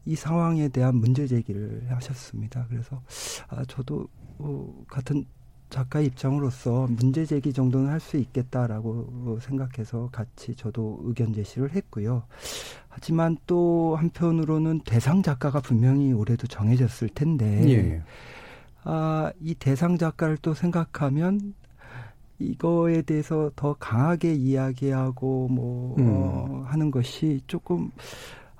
[0.05, 2.65] 이 상황에 대한 문제 제기를 하셨습니다.
[2.69, 3.01] 그래서
[3.49, 4.05] 아, 저도
[4.39, 5.25] 어, 같은
[5.69, 12.23] 작가 입장으로서 문제 제기 정도는 할 수 있겠다라고 생각해서 같이 저도 의견 제시를 했고요.
[12.99, 18.01] 하지만 또 한편으로는 대상 작가가 분명히 올해도 정해졌을 텐데 예.
[18.83, 21.53] 아, 이 대상 작가를 또 생각하면
[22.39, 26.07] 이거에 대해서 더 강하게 이야기하고 뭐 어, 음.
[26.09, 27.91] 어, 하는 것이 조금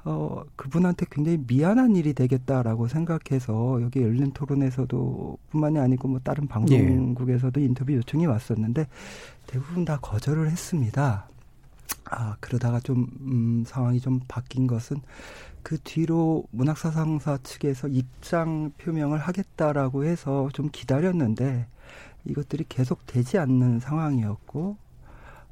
[0.05, 6.47] 어, 그분한테 굉장히 미안한 일이 되겠다라고 생각해서 여기 열린 토론에서도 뿐만이 아니고 뭐 다른 예.
[6.47, 7.65] 방송국에서도 예.
[7.65, 8.85] 인터뷰 요청이 왔었는데
[9.47, 11.27] 대부분 다 거절을 했습니다.
[12.09, 14.97] 아, 그러다가 좀, 음, 상황이 좀 바뀐 것은
[15.63, 21.67] 그 뒤로 문학사상사 측에서 입장 표명을 하겠다라고 해서 좀 기다렸는데
[22.25, 24.77] 이것들이 계속 되지 않는 상황이었고,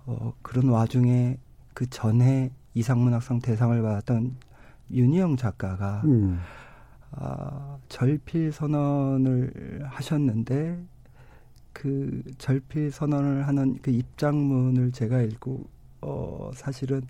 [0.06, 1.38] 어, 그런 와중에
[1.74, 4.36] 그 전에 이상문학상 대상을 받았던
[4.92, 6.40] 윤희영 작가가 음.
[7.12, 10.84] 아, 절필 선언을 하셨는데
[11.74, 15.66] 그 절필 선언을 하는 그 입장문을 제가 읽고
[16.08, 17.02] 어, 사실은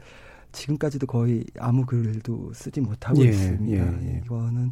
[0.54, 3.64] 지금까지도 거의 아무 글도 쓰지 못하고 예, 있습니다.
[4.04, 4.22] 예, 예.
[4.24, 4.72] 이거는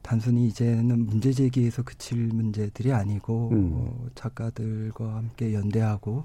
[0.00, 3.70] 단순히 이제는 문제 제기에서 그칠 문제들이 아니고 음.
[3.74, 6.24] 어, 작가들과 함께 연대하고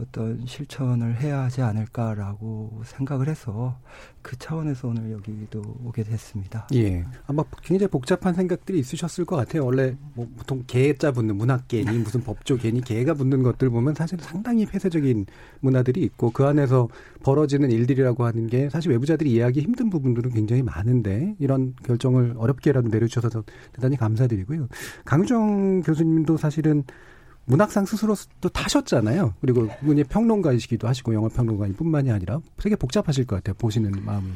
[0.00, 3.78] 어떤 실천을 해야 하지 않을까라고 생각을 해서
[4.22, 6.66] 그 차원에서 오늘 여기도 오게 됐습니다.
[6.74, 7.04] 예.
[7.28, 9.64] 아마 굉장히 복잡한 생각들이 있으셨을 것 같아요.
[9.64, 15.26] 원래 뭐 보통 개자 붙는 문학계니 무슨 법조계니 개가 붙는 것들 보면 사실 상당히 폐쇄적인
[15.60, 16.88] 문화들이 있고 그 안에서
[17.22, 23.44] 벌어지는 일들이라고 하는 게 사실 외부자들이 이해하기 힘든 부분들은 굉장히 많은데 이런 결정을 어렵게라도 내려주셔서
[23.72, 24.66] 대단히 감사드리고요.
[25.04, 26.82] 강유정 교수님도 사실은
[27.46, 29.34] 문학상 스스로또 타셨잖아요.
[29.40, 33.54] 그리고 문예 평론가이시기도 하시고 영화 평론가이뿐만이 아니라 되게 복잡하실 것 같아요.
[33.58, 34.28] 보시는 마음이.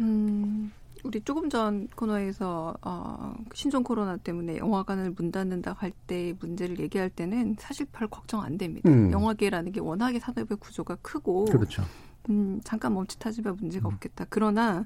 [0.00, 0.70] 음,
[1.02, 7.10] 우리 조금 전 코너에서 어, 신종 코로나 때문에 영화관을 문 닫는다 할 때 문제를 얘기할
[7.10, 8.88] 때는 사실 별 걱정 안 됩니다.
[8.88, 9.10] 음.
[9.10, 11.82] 영화계라는 게 워낙에 산업의 구조가 크고 그렇죠.
[12.30, 13.94] 음, 잠깐 멈칫하지만 문제가 음.
[13.94, 14.26] 없겠다.
[14.30, 14.84] 그러나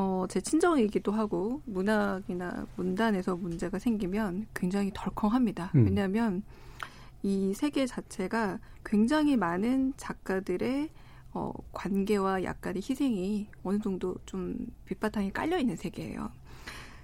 [0.00, 5.72] 어, 제 친정이기도 하고 문학이나 문단에서 문제가 생기면 굉장히 덜컹합니다.
[5.74, 5.86] 음.
[5.86, 6.44] 왜냐하면
[7.24, 10.90] 이 세계 자체가 굉장히 많은 작가들의
[11.32, 16.30] 어, 관계와 약간의 희생이 어느 정도 좀 밑바탕에 깔려 있는 세계예요.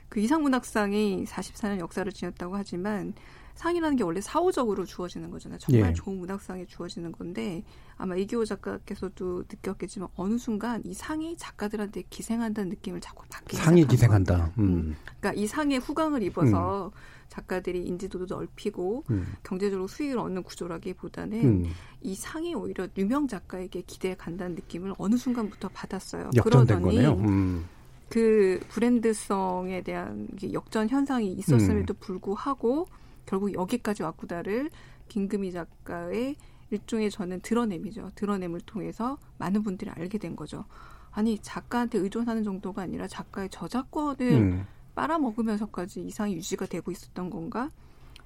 [0.09, 3.13] 그 이상문학상이 44년 역사를 지녔다고 하지만
[3.55, 5.59] 상이라는 게 원래 사후적으로 주어지는 거잖아요.
[5.59, 5.95] 정말 예.
[5.95, 7.63] 좋은 문학상에 주어지는 건데
[7.97, 14.53] 아마 이기호 작가께서도 느꼈겠지만 어느 순간 이 상이 작가들한테 기생한다는 느낌을 자꾸 받게 상이 기생한다.
[14.59, 14.63] 음.
[14.65, 14.97] 음.
[15.21, 16.91] 그러니까 이 상의 후광을 입어서 음.
[17.29, 19.27] 작가들이 인지도도 넓히고 음.
[19.45, 21.71] 경제적으로 수익을 얻는 구조라기보다는 음.
[22.03, 26.31] 이 상이 오히려 유명 작가에게 기대해 간다는 느낌을 어느 순간부터 받았어요.
[26.35, 27.13] 역전된 그러더니 거네요.
[27.27, 27.65] 음.
[28.09, 32.87] 그 브랜드성에 대한 역전 현상이 있었음에도 불구하고
[33.27, 34.71] 결국 여기까지 왔구다를
[35.09, 36.37] 김금희 작가의
[36.71, 38.11] 일종의 저는 드러냄이죠.
[38.15, 40.65] 드러냄을 통해서 많은 분들이 알게 된 거죠.
[41.11, 44.67] 아니 작가한테 의존하는 정도가 아니라 작가의 저작권을 음.
[44.95, 47.69] 빨아먹으면서까지 이상이 유지가 되고 있었던 건가?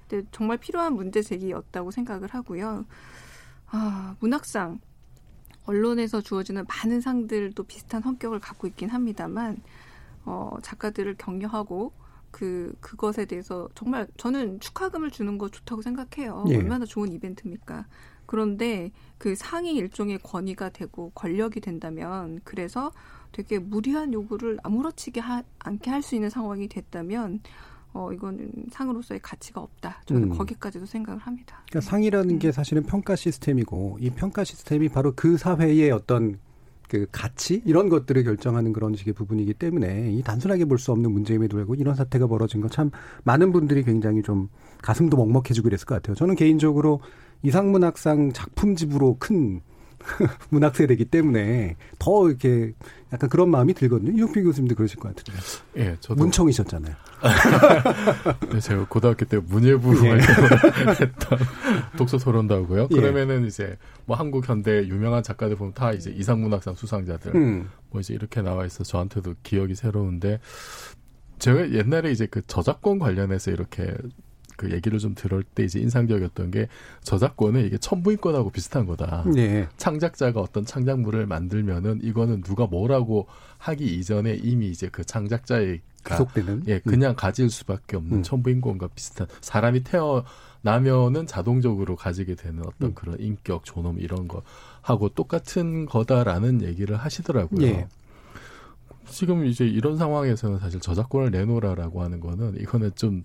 [0.07, 2.85] 근데 정말 필요한 문제 제기였다고 생각을 하고요.
[3.67, 4.79] 아, 문학상
[5.65, 9.61] 언론에서 주어지는 많은 상들도 비슷한 성격을 갖고 있긴 합니다만
[10.25, 11.91] 어, 작가들을 격려하고
[12.31, 16.45] 그 그것에 대해서 정말 저는 축하금을 주는 거 좋다고 생각해요.
[16.49, 16.57] 예.
[16.57, 17.85] 얼마나 좋은 이벤트입니까?
[18.25, 22.91] 그런데 그 상이 일종의 권위가 되고 권력이 된다면 그래서
[23.31, 27.41] 되게 무리한 요구를 아무렇지게 하, 않게 할 수 있는 상황이 됐다면
[27.93, 30.03] 어 이거는 상으로서의 가치가 없다.
[30.05, 30.37] 저는 음.
[30.37, 31.63] 거기까지도 생각을 합니다.
[31.69, 32.39] 그러니까 상이라는 음.
[32.39, 36.37] 게 사실은 평가 시스템이고 이 평가 시스템이 바로 그 사회의 어떤
[36.89, 41.57] 그 가치 이런 것들을 결정하는 그런 식의 부분이기 때문에 이 단순하게 볼 수 없는 문제임에도
[41.59, 42.89] 불구하고 이런 사태가 벌어진 건 참
[43.23, 44.47] 많은 분들이 굉장히 좀
[44.83, 46.15] 가슴도 먹먹해지고 그랬을 것 같아요.
[46.15, 47.01] 저는 개인적으로
[47.41, 49.61] 이상문학상 작품집으로 큰
[50.49, 52.73] 문학 세대이기 때문에 더 이렇게
[53.11, 54.11] 약간 그런 마음이 들거든요.
[54.11, 55.39] 이용필 교수님도 그러실 것 같은데.
[55.77, 56.95] 예, 저도 문청이셨잖아요.
[58.53, 60.13] 네, 제가 고등학교 때 문예부 예.
[60.19, 61.39] 했던
[61.97, 62.87] 독서 토론다고요.
[62.91, 62.95] 예.
[62.95, 67.69] 그러면은 이제 뭐 한국 현대 유명한 작가들 보면 다 이제 이상문학상 수상자들 음.
[67.89, 70.39] 뭐 이제 이렇게 나와 있어 저한테도 기억이 새로운데
[71.39, 73.93] 제가 옛날에 이제 그 저작권 관련해서 이렇게
[74.59, 76.67] 그 얘기를 좀 들을 때 이제 인상적이었던 게
[77.03, 79.23] 저작권은 이게 천부인권하고 비슷한 거다.
[79.33, 79.69] 네.
[79.77, 86.79] 창작자가 어떤 창작물을 만들면은 이거는 누가 뭐라고 하기 이전에 이미 이제 그 창작자의 계속되는 예
[86.79, 87.15] 그냥 음.
[87.15, 88.23] 가질 수밖에 없는 음.
[88.23, 92.93] 천부인권과 비슷한 사람이 태어나면은 자동적으로 가지게 되는 어떤 음.
[92.93, 94.41] 그런 인격 존엄 이런 거
[94.81, 97.65] 하고 똑같은 거다라는 얘기를 하시더라고요.
[97.65, 97.87] 예.
[99.07, 103.23] 지금 이제 이런 상황에서는 사실 저작권을 내놓으라라고 하는 거는 이거는 좀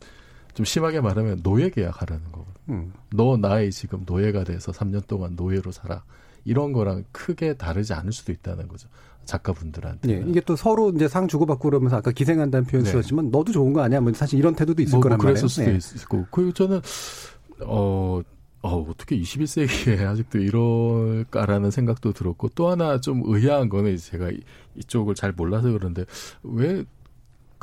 [0.54, 2.52] 좀 심하게 말하면 노예 계약하라는 거거든.
[2.70, 2.92] 음.
[3.12, 6.02] 너 나의 지금 노예가 돼서 3년 동안 노예로 살아.
[6.44, 8.88] 이런 거랑 크게 다르지 않을 수도 있다는 거죠.
[9.24, 10.06] 작가분들한테.
[10.20, 12.90] 네, 이게 또 서로 이제 상 주고받고 그러면서 아까 기생한다는 표현 네.
[12.90, 14.00] 쓰셨지만 너도 좋은 거 아니야?
[14.00, 15.32] 뭐 사실 이런 태도도 있을 뭐, 뭐 거란 말이에요.
[15.34, 15.76] 그랬을 수도 네.
[15.76, 16.26] 있을 거고.
[16.30, 16.80] 그리고 저는
[17.62, 18.20] 어,
[18.62, 24.30] 어, 어떻게 21세기에 아직도 이럴까라는 생각도 들었고 또 하나 좀 의아한 거는 제가
[24.76, 26.04] 이쪽을 잘 몰라서 그런데
[26.42, 26.84] 왜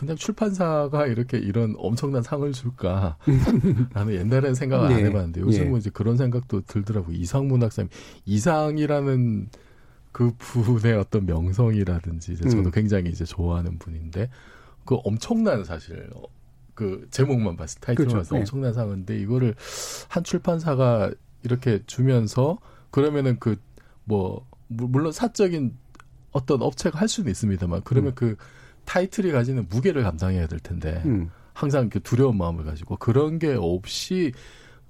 [0.01, 3.17] 그냥 출판사가 이렇게 이런 엄청난 상을 줄까?
[3.93, 4.95] 나는 옛날에는 생각 안 네.
[5.03, 5.65] 해봤는데 요즘은 네.
[5.65, 5.69] 예.
[5.69, 7.11] 뭐 이제 그런 생각도 들더라고.
[7.11, 7.87] 이상 문학상
[8.25, 9.49] 이상이라는
[10.11, 12.71] 그 분의 어떤 명성이라든지 이제 저도 음.
[12.71, 14.31] 굉장히 이제 좋아하는 분인데
[14.85, 16.09] 그 엄청난 사실
[16.73, 18.33] 그 제목만 봤을 타이틀만 그렇죠.
[18.33, 18.39] 네.
[18.39, 19.53] 엄청난 상인데 이거를
[20.09, 21.11] 한 출판사가
[21.43, 22.57] 이렇게 주면서
[22.91, 23.55] 그러면은 그
[24.03, 25.75] 뭐 물론 사적인
[26.31, 28.15] 어떤 업체가 할 수는 있습니다만 그러면 음.
[28.15, 28.35] 그
[28.91, 31.29] 타이틀이 가지는 무게를 감당해야 될 텐데 음.
[31.53, 34.33] 항상 이렇게 두려운 마음을 가지고 그런 게 없이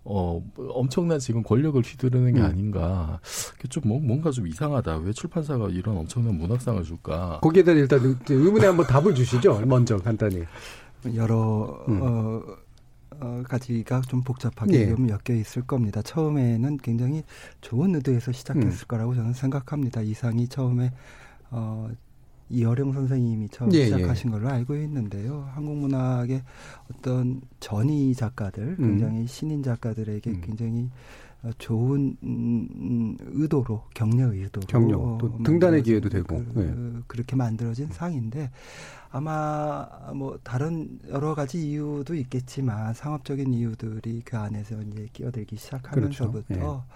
[0.04, 2.46] 어 엄청난 지금 권력을 휘두르는 게 음.
[2.46, 3.20] 아닌가
[3.70, 8.88] 좀 뭔가 좀 이상하다 왜 출판사가 이런 엄청난 문학상을 줄까 거기에 대한 일단 의문에 한번
[8.88, 10.44] 답을 주시죠 먼저 간단히
[11.14, 12.00] 여러 음.
[12.02, 12.42] 어,
[13.20, 14.90] 어, 가지가 좀 복잡하게 예.
[14.96, 16.02] 좀 엮여 있을 겁니다.
[16.02, 17.24] 처음에는 굉장히
[17.60, 18.88] 좋은 의도에서 시작했을 음.
[18.88, 20.02] 거라고 저는 생각합니다.
[20.02, 20.92] 이상이 처음에
[21.52, 21.88] 어,
[22.52, 23.86] 이어령 선생님이 처음 예, 예.
[23.86, 24.32] 시작하신 예.
[24.34, 25.50] 걸로 알고 있는데요.
[25.54, 26.44] 한국 문학의
[26.94, 28.78] 어떤 전이 작가들, 음.
[28.78, 30.42] 굉장히 신인 작가들에게 음.
[30.44, 30.90] 굉장히
[31.44, 36.62] 어, 좋은 음, 의도로 격려 의도로 격려 또 등단의 기회도 되고 그,
[36.96, 37.02] 예.
[37.08, 38.52] 그 렇게 만들어진 상인데
[39.10, 46.84] 아마 뭐 다른 여러 가지 이유도 있겠지만 상업적인 이유들이 그 안에서 이제 끼어들기 시작하면서부터 그렇죠.
[46.86, 46.92] 예.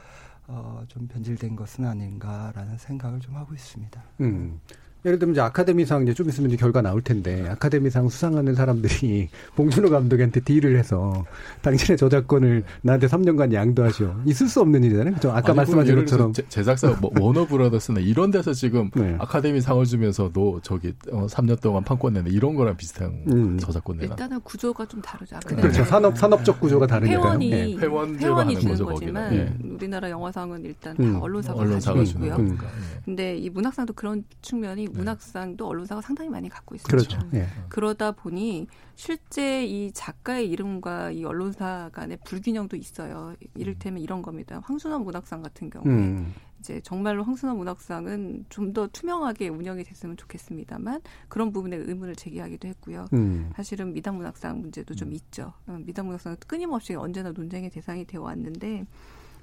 [0.47, 4.03] 어, 좀 변질된 것은 아닌가라는 생각을 좀 하고 있습니다.
[4.21, 4.59] 음.
[5.05, 9.89] 예를 들면 이제 아카데미상 이제 좀 있으면 이제 결과 나올 텐데 아카데미상 수상하는 사람들이 봉준호
[9.91, 11.23] 감독한테 딜을 해서
[11.61, 14.21] 당신의 저작권을 나한테 3년간 양도하시오.
[14.25, 15.13] 있을 수 없는 일이잖아요.
[15.15, 15.29] 그죠?
[15.31, 19.15] 아까 아니, 말씀하신 것처럼 제, 제작사 뭐, 워너브라더스나 이런 데서 지금 네.
[19.19, 23.31] 아카데미상을 주면서 도 저기 어, 3년 동안 판권 내는 이런 거랑 비슷한 음.
[23.35, 23.57] 음.
[23.59, 25.39] 저작권 내가 일단은 구조가 좀 다르죠.
[25.49, 25.55] 네.
[25.57, 25.83] 그렇죠.
[25.85, 27.75] 산업 산업적 구조가 다르니까 회원이 네.
[27.77, 28.15] 회원이
[28.59, 29.53] 주는 거죠, 거지만 네.
[29.69, 31.13] 우리나라 영화상은 일단 음.
[31.13, 32.37] 다 언론사가 언론사가 지고 있고요.
[32.37, 32.65] 그러니까.
[33.05, 34.95] 근데 이 문학상도 그런 측면이 네.
[34.97, 36.87] 문학상도 언론사가 상당히 많이 갖고 있어요.
[36.87, 37.19] 그렇죠.
[37.31, 37.45] 네.
[37.69, 43.35] 그러다 보니 실제 이 작가의 이름과 이 언론사 간의 불균형도 있어요.
[43.55, 44.61] 이를테면 이런 겁니다.
[44.63, 46.33] 황순원 문학상 같은 경우에 음.
[46.59, 53.05] 이제 정말로 황순원 문학상은 좀 더 투명하게 운영이 됐으면 좋겠습니다만 그런 부분에 의문을 제기하기도 했고요.
[53.13, 53.49] 음.
[53.55, 55.13] 사실은 미담 문학상 문제도 좀 음.
[55.13, 55.53] 있죠.
[55.67, 58.85] 어, 미담 문학상은 끊임없이 언제나 논쟁의 대상이 되어 왔는데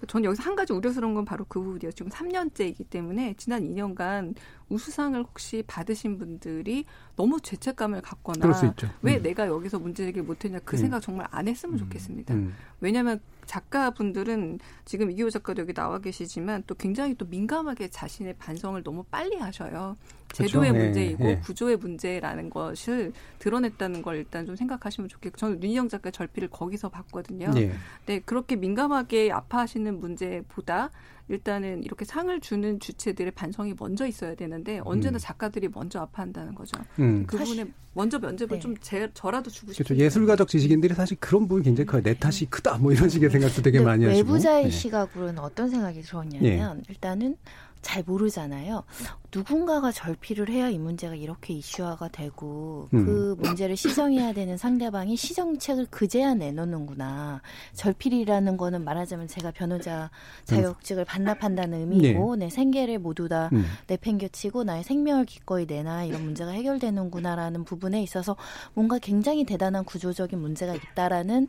[0.07, 1.93] 전 여기서 한 가지 우려스러운 건 바로 그 부분이에요.
[1.93, 4.35] 지금 3년째이기 때문에 지난 2년간
[4.69, 6.85] 우수상을 혹시 받으신 분들이
[7.15, 9.23] 너무 죄책감을 갖거나 왜 음.
[9.23, 10.79] 내가 여기서 문제제기를 못했냐 그 음.
[10.81, 11.79] 생각 정말 안 했으면 음.
[11.79, 12.35] 좋겠습니다.
[12.35, 12.55] 음.
[12.81, 19.05] 왜냐하면 작가분들은 지금 이기호 작가도 여기 나와 계시지만 또 굉장히 또 민감하게 자신의 반성을 너무
[19.11, 19.97] 빨리 하셔요.
[20.37, 20.53] 그렇죠.
[20.63, 25.89] 제도의 그 문제이고 예, 구조의 문제라는 것을 드러냈다는 걸 일단 좀 생각하시면 좋겠고 저는 윤희영
[25.89, 27.51] 작가의 절필을 거기서 봤거든요.
[27.57, 27.73] 예.
[28.07, 30.91] 네, 그렇게 민감하게 아파하시는 문제보다
[31.29, 35.19] 일단은 이렇게 상을 주는 주체들의 반성이 먼저 있어야 되는데 언제나 음.
[35.19, 36.79] 작가들이 먼저 아파한다는 거죠.
[36.99, 37.25] 음.
[37.27, 37.65] 그 부분에
[37.95, 38.59] 먼저 면접을 네.
[38.59, 39.85] 좀 제, 저라도 주고 싶죠.
[39.85, 40.03] 그렇죠.
[40.03, 42.03] 예술가적 지식인들이 사실 그런 부분 굉장히 커요.
[42.03, 44.27] 내 탓이 크다 뭐 이런 식의 생각도 되게 많이 하시고.
[44.29, 44.71] 외부자의 네.
[44.71, 46.83] 시각으로는 어떤 생각이 들었냐면 예.
[46.91, 47.37] 일단은
[47.83, 48.85] 잘 모르잖아요.
[49.35, 53.05] 누군가가 절필을 해야 이 문제가 이렇게 이슈화가 되고 음.
[53.05, 57.43] 그 문제를 시정해야 되는 상대방이 시정책을 그제야 내놓는구나.
[57.75, 60.45] 절필이라는 거는 말하자면 제가 변호자 음.
[60.45, 62.47] 자격증을 반납한다는 의미고 네.
[62.47, 63.65] 내 생계를 모두 다 음.
[63.89, 68.37] 내팽겨치고 나의 생명을 기꺼이 내나 이런 문제가 해결되는구나라는 부분에 있어서
[68.75, 71.49] 뭔가 굉장히 대단한 구조적인 문제가 있다라는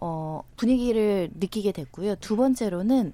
[0.00, 2.14] 어, 분위기를 느끼게 됐고요.
[2.16, 3.12] 두 번째로는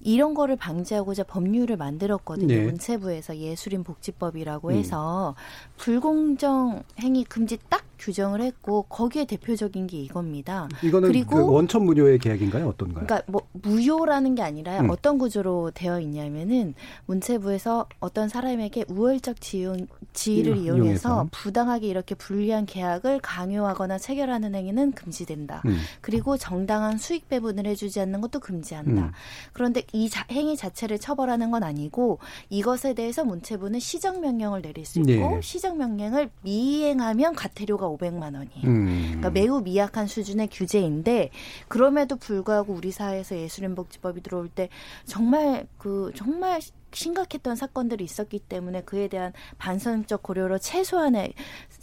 [0.00, 2.46] 이런 거를 방지하고자 법률을 만들었거든요.
[2.46, 2.60] 네.
[2.64, 4.74] 문체부에서 예술인 복지법이라고 음.
[4.74, 5.34] 해서
[5.78, 10.68] 불공정 행위 금지 딱 규정을 했고 거기에 대표적인 게 이겁니다.
[10.82, 12.66] 이거는 그 그리고 그 원천 무료의 계약인가요?
[12.68, 13.06] 어떤가요?
[13.06, 14.90] 그러니까 뭐 무효라는 게 아니라 음.
[14.90, 16.74] 어떤 구조로 되어 있냐면은
[17.06, 24.54] 문체부에서 어떤 사람에게 우월적 지용, 지위를 예, 이용해서, 이용해서, 부당하게 이렇게 불리한 계약을 강요하거나 체결하는
[24.54, 25.62] 행위는 금지된다.
[25.66, 25.78] 음.
[26.00, 29.02] 그리고 정당한 수익 배분을 해주지 않는 것도 금지한다.
[29.06, 29.10] 음.
[29.52, 32.18] 그런데 이 자, 행위 자체를 처벌하는 건 아니고
[32.50, 35.40] 이것에 대해서 문체부는 시정 명령을 내릴 수 있고 네.
[35.42, 38.68] 시정 명령을 미행하면 과태료가 물가가 500만 원이에요.
[38.68, 39.02] 음.
[39.06, 41.30] 그러니까 매우 미약한 수준의 규제인데
[41.68, 44.68] 그럼에도 불구하고 우리 사회에서 예술인복지법이 들어올 때
[45.04, 46.60] 정말 그 정말
[46.92, 51.34] 심각했던 사건들이 있었기 때문에 그에 대한 반성적 고려로 최소한의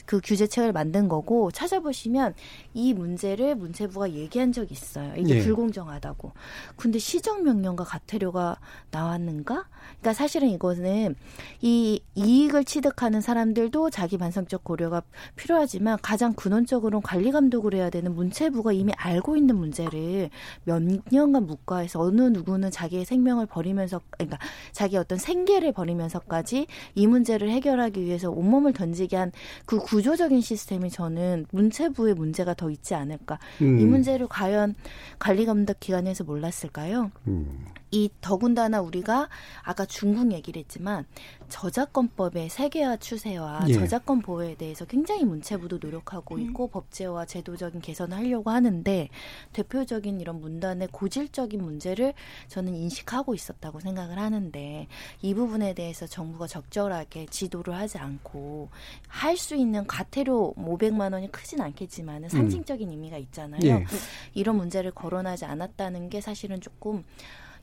[0.06, 2.34] 그 규제책을 만든 거고 찾아보시면
[2.74, 5.14] 이 문제를 문체부가 얘기한 적이 있어요.
[5.18, 5.41] 이게 예.
[5.43, 6.32] 불공정하다고.
[6.76, 8.58] 근데 시정명령과 과태료가
[8.91, 9.66] 나왔는가?
[9.88, 11.16] 그러니까 사실은 이거는
[11.62, 15.04] 이 이익을 취득하는 사람들도 자기 반성적 고려가
[15.36, 20.30] 필요하지만 가장 근원적으로는 관리 감독을 해야 되는 문체부가 이미 알고 있는 문제를
[20.64, 20.82] 몇
[21.12, 24.38] 년간 묵과해서 어느 누구는 자기의 생명을 버리면서 그러니까
[24.74, 32.16] 자기 어떤 생계를 버리면서까지 이 문제를 해결하기 위해서 온몸을 던지게 한그 구조적인 시스템이 저는 문체부의
[32.16, 33.38] 문제가 더 있지 않을까.
[33.62, 33.80] 음.
[33.80, 34.74] 이 문제를 과연
[35.20, 37.12] 관리 감독 기관에서 몰랐을까요?
[37.28, 37.64] 음.
[37.96, 39.30] 이 더군다나 우리가
[39.62, 41.06] 아까 중국 얘기를 했지만
[41.50, 43.74] 저작권법의 세계화 추세와 예.
[43.74, 46.39] 저작권 보호에 대해서 굉장히 문체부도 노력하고 음.
[46.41, 46.70] 있고 음.
[46.72, 49.10] 법제화 제도적인 개선을 하려고 하는데
[49.54, 52.16] 대표적인 이런 문단의 고질적인 문제를
[52.48, 54.88] 저는 인식하고 있었다고 생각을 하는데
[55.22, 58.70] 이 부분에 대해서 정부가 적절하게 지도를 하지 않고
[59.08, 62.30] 할 수 있는 과태료 500만 뭐 원이 크진 않겠지만 음.
[62.30, 62.91] 상징적인 음.
[62.94, 63.60] 의미가 있잖아요.
[63.66, 63.86] 예.
[64.34, 67.04] 이런 문제를 거론하지 않았다는 게 사실은 조금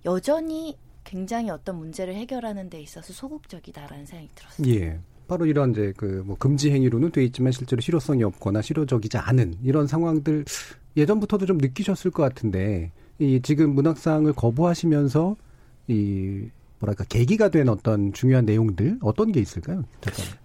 [0.04, 4.74] 여전히 굉장히 어떤 문제를 해결하는 데 있어서 소극적이다라는 생각이 들었어요.
[4.74, 4.98] 예.
[5.28, 10.44] 바로 이런 이제 그뭐 금지 행위로는 돼 있지만 실제로 실효성이 없거나 실효적이지 않은 이런 상황들
[10.96, 12.90] 예전부터도 좀 느끼셨을 것 같은데
[13.20, 15.36] 이 지금 문학상을 거부하시면서
[15.86, 16.48] 이
[16.80, 19.84] 뭐랄까 계기가 된 어떤 중요한 내용들 어떤 게 있을까요?
[20.00, 20.39] 잠깐만.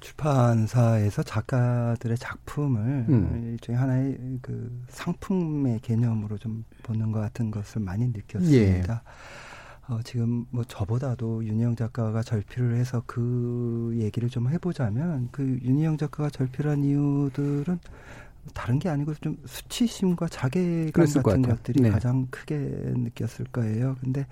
[0.00, 3.50] 출판사에서 작가들의 작품을 음.
[3.52, 9.02] 일종의 하나의 그 상품의 개념으로 좀 보는 것 같은 것을 많이 느꼈습니다.
[9.08, 9.92] 예.
[9.92, 16.30] 어, 지금 뭐 저보다도 윤희영 작가가 절필을 해서 그 얘기를 좀 해보자면 그 윤희영 작가가
[16.30, 17.78] 절필한 이유들은
[18.54, 21.90] 다른 게 아니고 좀 수치심과 자괴감 같은 것들이 네.
[21.90, 23.96] 가장 크게 느꼈을 거예요.
[24.00, 24.26] 근데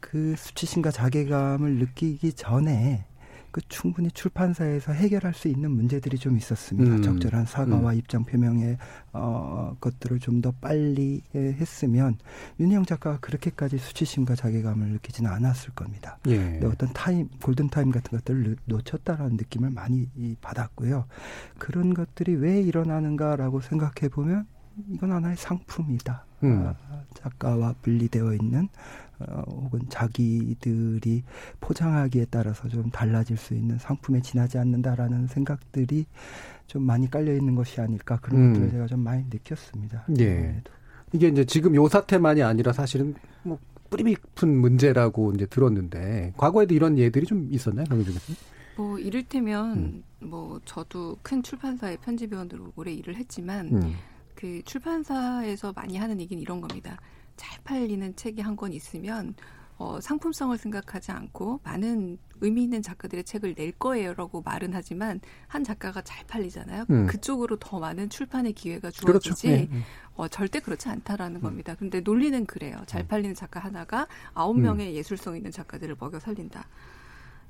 [0.00, 3.04] 그 수치심과 자괴감을 느끼기 전에
[3.52, 6.90] 그 충분히 출판사에서 해결할 수 있는 문제들이 좀 있었습니다.
[6.96, 7.02] 음.
[7.02, 7.98] 적절한 사과와 음.
[7.98, 8.76] 입장 표명의
[9.12, 12.16] 어, 것들을 좀 더 빨리 예, 했으면
[12.58, 16.18] 윤희영 작가가 그렇게까지 수치심과 자괴감을 느끼지는 않았을 겁니다.
[16.26, 16.36] 예.
[16.38, 20.08] 근데 어떤 타임, 골든 타임 같은 것들을 놓쳤다라는 느낌을 많이
[20.40, 21.04] 받았고요.
[21.58, 24.46] 그런 것들이 왜 일어나는가라고 생각해 보면
[24.90, 26.24] 이건 하나의 상품이다.
[26.44, 26.66] 음.
[26.66, 26.74] 아,
[27.14, 28.68] 작가와 분리되어 있는
[29.20, 31.22] 어, 혹은 자기들이
[31.60, 36.06] 포장하기에 따라서 좀 달라질 수 있는 상품에 지나지 않는다라는 생각들이
[36.66, 38.52] 좀 많이 깔려 있는 것이 아닐까 그런 음.
[38.52, 40.06] 것들을 제가 좀 많이 느꼈습니다.
[40.20, 40.62] 예.
[41.12, 43.58] 이게 이제 지금 요 사태만이 아니라 사실은 뭐
[43.90, 48.20] 뿌리 깊은 문제라고 이제 들었는데 과거에도 이런 예들이 좀 있었나요, 강의장님?
[48.78, 50.02] 뭐 이를테면 음.
[50.28, 53.66] 뭐 저도 큰 출판사의 편집위원으로 오래 일을 했지만.
[53.76, 53.92] 음.
[54.34, 56.98] 그 출판사에서 많이 하는 얘기는 이런 겁니다.
[57.36, 59.34] 잘 팔리는 책이 한 권 있으면
[59.78, 65.18] 어, 상품성을 생각하지 않고 많은 의미 있는 작가들의 책을 낼 거예요라고 말은 하지만
[65.48, 66.84] 한 작가가 잘 팔리잖아요.
[66.90, 67.06] 음.
[67.06, 69.06] 그쪽으로 더 많은 출판의 기회가 그렇죠.
[69.18, 69.70] 주어지지 그렇죠.
[69.72, 69.80] 네.
[70.16, 71.40] 어, 절대 그렇지 않다라는 음.
[71.40, 71.74] 겁니다.
[71.76, 72.76] 근데 논리는 그래요.
[72.86, 73.08] 잘 음.
[73.08, 74.62] 팔리는 작가 하나가 아홉 음.
[74.62, 74.94] 명의 음.
[74.94, 76.68] 예술성 있는 작가들을 먹여 살린다.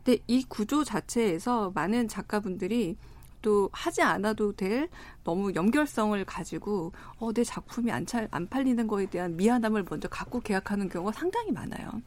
[0.05, 2.97] 근데 이 구조 자체에서 많은 작가분들이
[3.43, 4.89] 또 하지 않아도 될
[5.25, 10.41] 너무 연결성을 가지고 어, 내 작품이 안, 차, 안 팔리는 거에 대한 미안함을 먼저 갖고
[10.41, 12.01] 계약하는 경우가 상당히 많아요.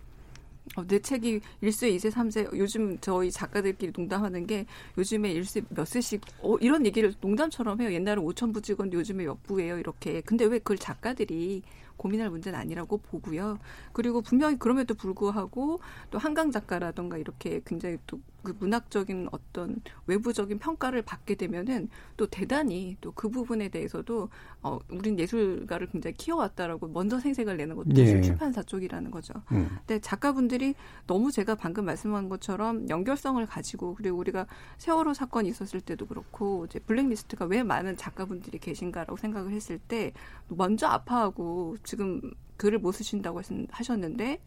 [0.77, 4.65] 어, 내 책이 1세, 2세, 3세, 요즘 저희 작가들끼리 농담하는 게
[4.97, 7.93] 요즘에 1세 몇 세씩, 어, 이런 얘기를 농담처럼 해요.
[7.93, 10.21] 옛날에 5천부 찍었는데 요즘에 몇 부예요, 이렇게.
[10.21, 11.61] 근데 왜 그걸 작가들이
[11.97, 13.59] 고민할 문제는 아니라고 보고요.
[13.93, 15.79] 그리고 분명히 그럼에도 불구하고
[16.11, 23.15] 또 한강 작가라던가 이렇게 굉장히 또그 문학적인 어떤 외부적인 평가를 받게 되면은 또 대단히 또
[23.15, 24.29] 그 부분에 대해서도
[24.61, 28.21] 어 우린 예술가를 굉장히 키워왔다라고 먼저 생색을 내는 것도 예.
[28.21, 29.33] 출판사 쪽이라는 거죠.
[29.47, 29.69] 음.
[29.77, 30.75] 근데 작가분들이
[31.07, 34.45] 너무 제가 방금 말씀한 것처럼 연결성을 가지고 그리고 우리가
[34.77, 40.11] 세월호 사건이 있었을 때도 그렇고 이제 블랙리스트가 왜 많은 작가분들이 계신가라고 생각을 했을 때
[40.49, 42.19] 먼저 아파하고 지금
[42.57, 43.41] 글을 못 쓰신다고
[43.71, 44.39] 하셨는데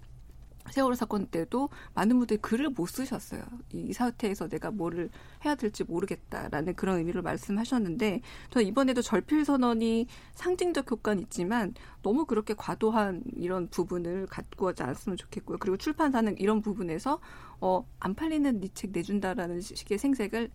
[0.72, 3.42] 세월호 사건 때도 많은 분들이 글을 못 쓰셨어요.
[3.72, 5.10] 이 사태에서 내가 뭐를
[5.44, 12.54] 해야 될지 모르겠다라는 그런 의미로 말씀하셨는데 저는 이번에도 절필 선언이 상징적 효과는 있지만 너무 그렇게
[12.54, 15.58] 과도한 이런 부분을 갖고 하지 않았으면 좋겠고요.
[15.58, 17.20] 그리고 출판사는 이런 부분에서
[17.60, 20.50] 어, 안 팔리는 니 책 내준다라는 식의 생색을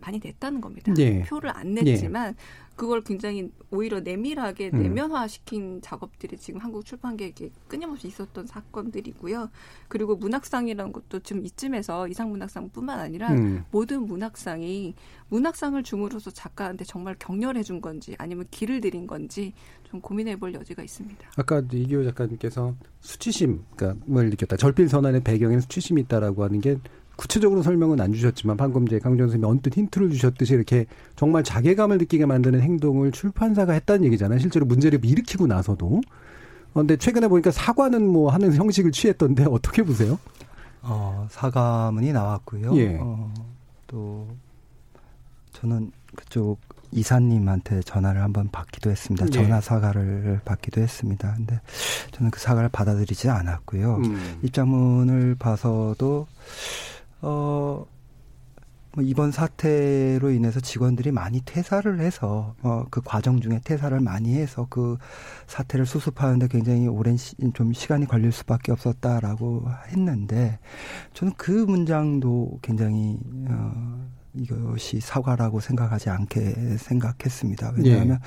[0.00, 0.92] 많이 냈다는 겁니다.
[0.94, 1.22] 네.
[1.24, 1.82] 표를 안 네.
[1.82, 2.36] 냈지만 네.
[2.76, 4.82] 그걸 굉장히 오히려 내밀하게 음.
[4.82, 7.32] 내면화시킨 작업들이 지금 한국 출판계에
[7.66, 9.50] 끊임없이 있었던 사건들이고요.
[9.88, 13.64] 그리고 문학상이라는 것도 지금 이쯤에서 이상문학상뿐만 아니라 음.
[13.72, 14.94] 모든 문학상이
[15.28, 20.84] 문학상을 줌으로써 작가한테 정말 격려해 준 건지 아니면 길을 들인 건지 좀 고민해 볼 여지가
[20.84, 21.30] 있습니다.
[21.36, 23.96] 아까 이기호 작가님께서 수치심을 느꼈다.
[24.06, 26.76] 그러니까 뭐 절필 선언의 배경에는 수치심이 있다라고 하는 게
[27.18, 32.26] 구체적으로 설명은 안 주셨지만 방금 이제 강정 선생님이 언뜻 힌트를 주셨듯이 이렇게 정말 자괴감을 느끼게
[32.26, 34.38] 만드는 행동을 출판사가 했다는 얘기잖아요.
[34.38, 36.00] 실제로 문제를 일으키고 나서도.
[36.72, 40.16] 그런데 최근에 보니까 사과는 뭐 하는 형식을 취했던데 어떻게 보세요?
[40.82, 42.76] 어, 사과문이 나왔고요.
[42.76, 42.98] 예.
[43.02, 43.34] 어,
[43.88, 44.28] 또
[45.52, 46.58] 저는 그쪽
[46.92, 49.24] 이사님한테 전화를 한번 받기도 했습니다.
[49.26, 49.30] 네.
[49.32, 51.34] 전화 사과를 받기도 했습니다.
[51.36, 51.60] 근데
[52.12, 53.96] 저는 그 사과를 받아들이지 않았고요.
[54.04, 54.38] 음.
[54.42, 56.28] 입장문을 봐서도
[57.22, 57.84] 어,
[58.94, 64.66] 뭐 이번 사태로 인해서 직원들이 많이 퇴사를 해서 어, 그 과정 중에 퇴사를 많이 해서
[64.70, 64.96] 그
[65.46, 70.58] 사태를 수습하는데 굉장히 오랜 시, 좀 시간이 걸릴 수밖에 없었다라고 했는데
[71.12, 77.70] 저는 그 문장도 굉장히 어, 이것이 사과라고 생각하지 않게 생각했습니다.
[77.70, 77.74] 네.
[77.90, 78.18] 왜냐하면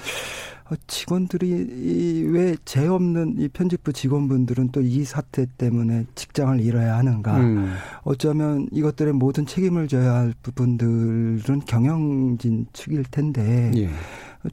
[0.71, 0.75] 예.
[0.87, 7.37] 직원들이 왜 죄 없는 이 편집부 직원분들은 또 이 사태 때문에 직장을 잃어야 하는가?
[7.39, 7.73] 음.
[8.03, 13.71] 어쩌면 이것들의 모든 책임을 져야 할 부분들은 경영진 측일 텐데.
[13.75, 13.89] 예.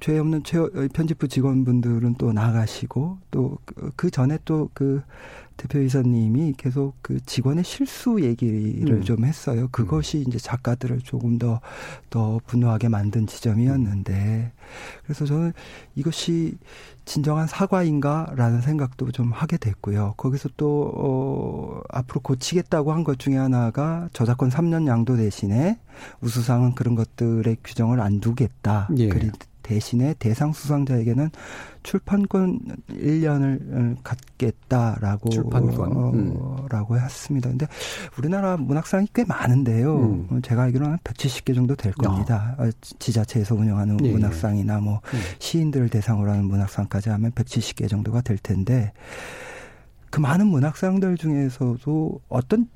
[0.01, 0.59] 죄 없는 최,
[0.93, 5.01] 편집부 직원분들은 또 나가시고 또그 그 전에 또그
[5.59, 9.05] 대표이사님이 계속 그 직원의 실수 얘기를 음.
[9.05, 9.69] 좀 했어요.
[9.71, 10.25] 그것이 음.
[10.29, 11.61] 이제 작가들을 조금 더,
[12.09, 14.53] 더 분노하게 만든 지점이었는데.
[15.05, 15.53] 그래서 저는
[15.97, 16.57] 이것이
[17.05, 20.15] 진정한 사과인가라는 생각도 좀 하게 됐고요.
[20.17, 25.79] 거기서 또, 어, 앞으로 고치겠다고 한 것 중에 하나가 저작권 3년 양도 대신에
[26.21, 28.91] 우수상은 그런 것들의 규정을 안 두겠다.
[28.99, 29.09] 예.
[29.09, 29.31] 그리,
[29.69, 31.29] 대신에 대상 수상자에게는
[31.83, 32.59] 출판권
[32.91, 36.35] 1년을 어, 갖겠다라고 출판권 어, 음.
[36.71, 37.51] 라고 했습니다.
[37.51, 37.67] 근데
[38.19, 39.97] 우리나라 문학상이 꽤 많은데요.
[39.99, 40.27] 음.
[40.31, 42.55] 어, 제가 알기로는 한 170개 정도 될 겁니다.
[42.59, 42.65] 어.
[42.99, 45.19] 지자체에서 운영하는 예, 문학상이나 뭐 예.
[45.39, 48.93] 시인들을 대상으로 하는 문학상까지 하면 170개 정도가 될 텐데
[50.11, 52.67] 그 많은 문학상들 중에서도 어떤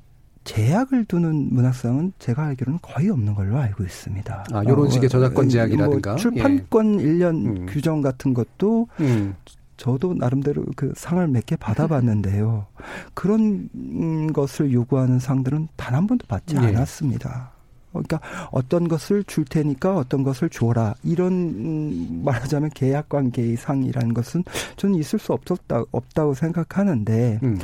[0.43, 4.45] 제약을 두는 문학상은 제가 알기로는 거의 없는 걸로 알고 있습니다.
[4.51, 7.05] 아, 이런 어, 식의 저작권 제약이라든가 뭐 출판권 예.
[7.05, 7.65] 1년 음.
[7.67, 9.35] 규정 같은 것도 음.
[9.77, 12.67] 저도 나름대로 그 상을 몇 개 받아봤는데요.
[13.13, 16.59] 그런 것을 요구하는 상들은 단 한 번도 받지 예.
[16.59, 17.52] 않았습니다.
[17.93, 18.19] 그러니까
[18.51, 24.43] 어떤 것을 줄 테니까 어떤 것을 줘라 이런 음, 말하자면 계약 관계의 상이라는 것은
[24.77, 27.59] 저는 있을 수 없었다 없다고 생각하는데 음.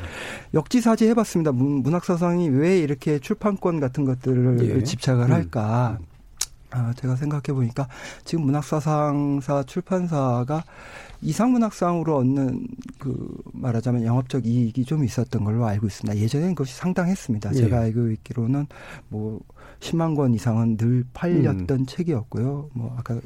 [0.53, 1.51] 역지사지 해봤습니다.
[1.51, 4.84] 문, 학 사상이 왜 이렇게 출판권 같은 것들을 예.
[4.84, 5.32] 집착을 음.
[5.32, 5.97] 할까?
[5.99, 6.05] 음.
[6.71, 7.88] 아, 제가 생각해 보니까
[8.25, 10.63] 지금 문학사상사 출판사가
[11.23, 12.67] 이상문학상으로 얻는
[12.99, 16.19] 그 말하자면 영업적 이익이 좀 있었던 걸로 알고 있습니다.
[16.21, 17.49] 예전에는 그것이 상당했습니다.
[17.53, 17.55] 예.
[17.55, 18.67] 제가 알고 있기로는
[19.07, 19.39] 뭐
[19.80, 21.86] 10만 권 이상은 늘 팔렸던 음.
[21.86, 22.69] 책이었고요.
[22.73, 23.19] 뭐 아까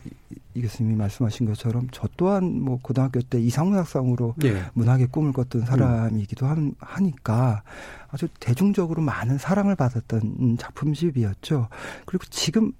[0.53, 4.63] 이 교수님이 말씀하신 것처럼 저 또한 뭐 고등학교 때 이상문학상으로 예.
[4.73, 5.65] 문학의 꿈을 꿨던 음.
[5.67, 7.63] 사람이기도 한, 하니까
[8.11, 11.69] 아주 대중적으로 많은 사랑을 받았던 음, 작품집이었죠.
[12.05, 12.71] 그리고 지금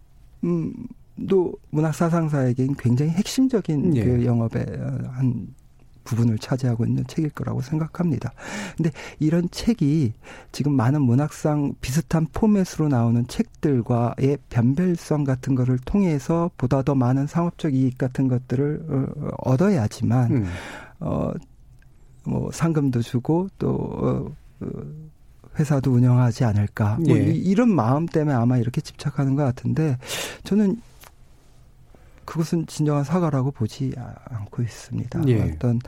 [0.44, 4.06] 음또 문학사상사에겐 굉장히 핵심적인 예.
[4.06, 5.48] 그 영업의 어, 한
[6.04, 8.34] 부분을 차지하고 있는 책일 거라고 생각합니다.
[8.78, 10.14] 근데 이런 책이
[10.52, 17.74] 지금 많은 문학상 비슷한 포맷으로 나오는 책들과의 변별성 같은 거를 통해서 보다 더 많은 상업적
[17.74, 20.46] 이익 같은 것들을 어, 얻어야지만 음.
[21.00, 21.32] 어,
[22.26, 24.32] 뭐 상금도 주고 또 어,
[24.62, 24.68] 어
[25.60, 27.22] 회사도 운영하지 않을까 뭐 예.
[27.26, 30.00] 이런 마음 때문에 아마 이렇게 집착하는 것 같은데
[30.44, 30.78] 저는
[32.26, 33.94] 그것은 진정한 사과라고 보지
[34.30, 35.22] 않고 있습니다.
[35.28, 35.52] 예.
[35.56, 35.80] 어떤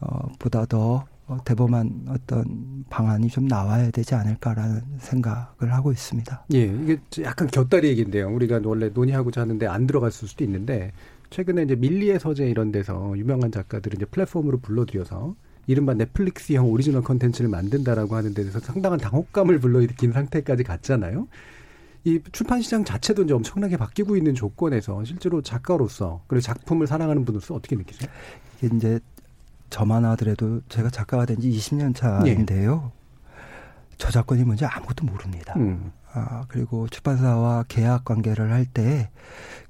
[0.00, 6.46] 어, 보다 더 어, 대범한 어떤 방안이 좀 나와야 되지 않을까라는 생각을 하고 있습니다.
[6.54, 8.28] 예, 이게 약간 곁다리 얘기인데요.
[8.34, 10.92] 우리가 원래 논의하고자 하는데 안 들어갔을 수도 있는데
[11.30, 15.34] 최근에 이제 밀리의 서재 이런 데서 유명한 작가들을 이제 플랫폼으로 불러들여서
[15.68, 21.28] 이른바 넷플릭스형 오리지널 컨텐츠를 만든다라고 하는 데 대해서 상당한 당혹감을 불러일으킨 상태까지 갔잖아요.
[22.04, 27.54] 이 출판 시장 자체도 이제 엄청나게 바뀌고 있는 조건에서 실제로 작가로서 그리고 작품을 사랑하는 분으로서
[27.54, 28.10] 어떻게 느끼세요?
[28.62, 29.00] 이게 이제
[29.82, 32.92] 저만 하더라도 제가 작가가 된 지 20년 차인데요.
[32.96, 33.40] 예.
[33.98, 35.52] 저작권이 뭔지 아무것도 모릅니다.
[35.58, 35.92] 음.
[36.12, 39.10] 아, 그리고 출판사와 계약 관계를 할 때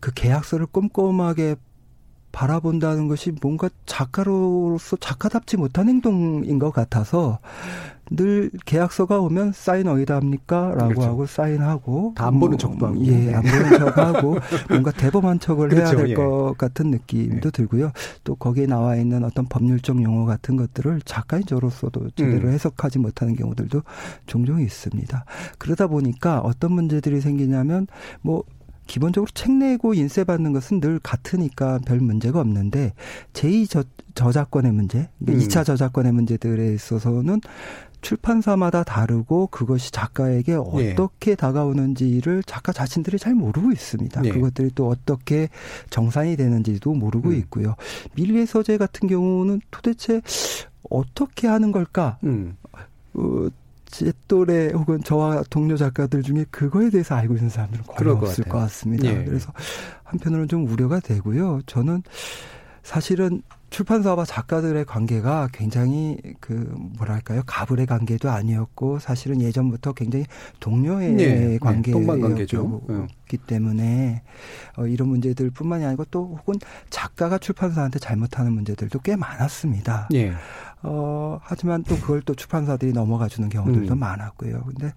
[0.00, 1.56] 그 계약서를 꼼꼼하게
[2.32, 7.38] 바라본다는 것이 뭔가 작가로서 작가답지 못한 행동인 것 같아서
[8.10, 11.02] 늘 계약서가 오면 사인 어디다 합니까라고 그렇죠.
[11.02, 13.78] 하고 사인하고 안 보는 뭐, 척도 음, 하고 예, 안 보는 네.
[13.78, 14.38] 척하고
[14.68, 15.96] 뭔가 대범한 척을 그렇죠.
[15.96, 16.56] 해야 될것 예.
[16.58, 17.50] 같은 느낌도 예.
[17.50, 17.92] 들고요.
[18.24, 22.52] 또 거기에 나와 있는 어떤 법률적 용어 같은 것들을 작가인 저로서도 제대로 음.
[22.52, 23.82] 해석하지 못하는 경우들도
[24.26, 25.24] 종종 있습니다.
[25.58, 27.86] 그러다 보니까 어떤 문제들이 생기냐면
[28.22, 28.42] 뭐
[28.88, 32.92] 기본적으로 책 내고 인쇄 받는 것은 늘 같으니까 별 문제가 없는데
[33.34, 33.84] 제2 저,
[34.16, 35.48] 저작권의 문제, 그러니까 음.
[35.48, 37.40] 2차 저작권의 문제들에 있어서는
[38.00, 40.58] 출판사마다 다르고 그것이 작가에게 네.
[40.92, 41.34] 어떻게 네.
[41.36, 44.22] 다가오는지를 작가 자신들이 잘 모르고 있습니다.
[44.22, 44.30] 네.
[44.30, 45.48] 그것들이 또 어떻게
[45.90, 47.34] 정산이 되는지도 모르고 음.
[47.36, 47.76] 있고요.
[48.14, 50.20] 밀리의 서재 같은 경우는 도대체
[50.88, 52.18] 어떻게 하는 걸까?
[52.24, 52.56] 음.
[53.14, 53.46] 어,
[53.86, 58.50] 제 또래 혹은 저와 동료 작가들 중에 그거에 대해서 알고 있는 사람들은 거의 없을 것,
[58.52, 59.04] 것 같습니다.
[59.06, 59.24] 예.
[59.24, 59.52] 그래서
[60.04, 61.60] 한편으로는 좀 우려가 되고요.
[61.66, 62.04] 저는
[62.84, 66.52] 사실은 출판사와 작가들의 관계가 굉장히 그
[66.98, 70.24] 뭐랄까요 가불의 관계도 아니었고 사실은 예전부터 굉장히
[70.58, 72.48] 동료의 네, 네 관계였기
[73.28, 74.22] 네, 때문에
[74.76, 76.56] 어, 이런 문제들뿐만이 아니고 또 혹은
[76.90, 80.08] 작가가 출판사한테 잘못하는 문제들도 꽤 많았습니다.
[80.10, 80.32] 네.
[80.82, 83.98] 어, 하지만 또 그걸 또 출판사들이 넘어가 주는 경우들도 음.
[84.00, 84.62] 많았고요.
[84.66, 84.92] 근데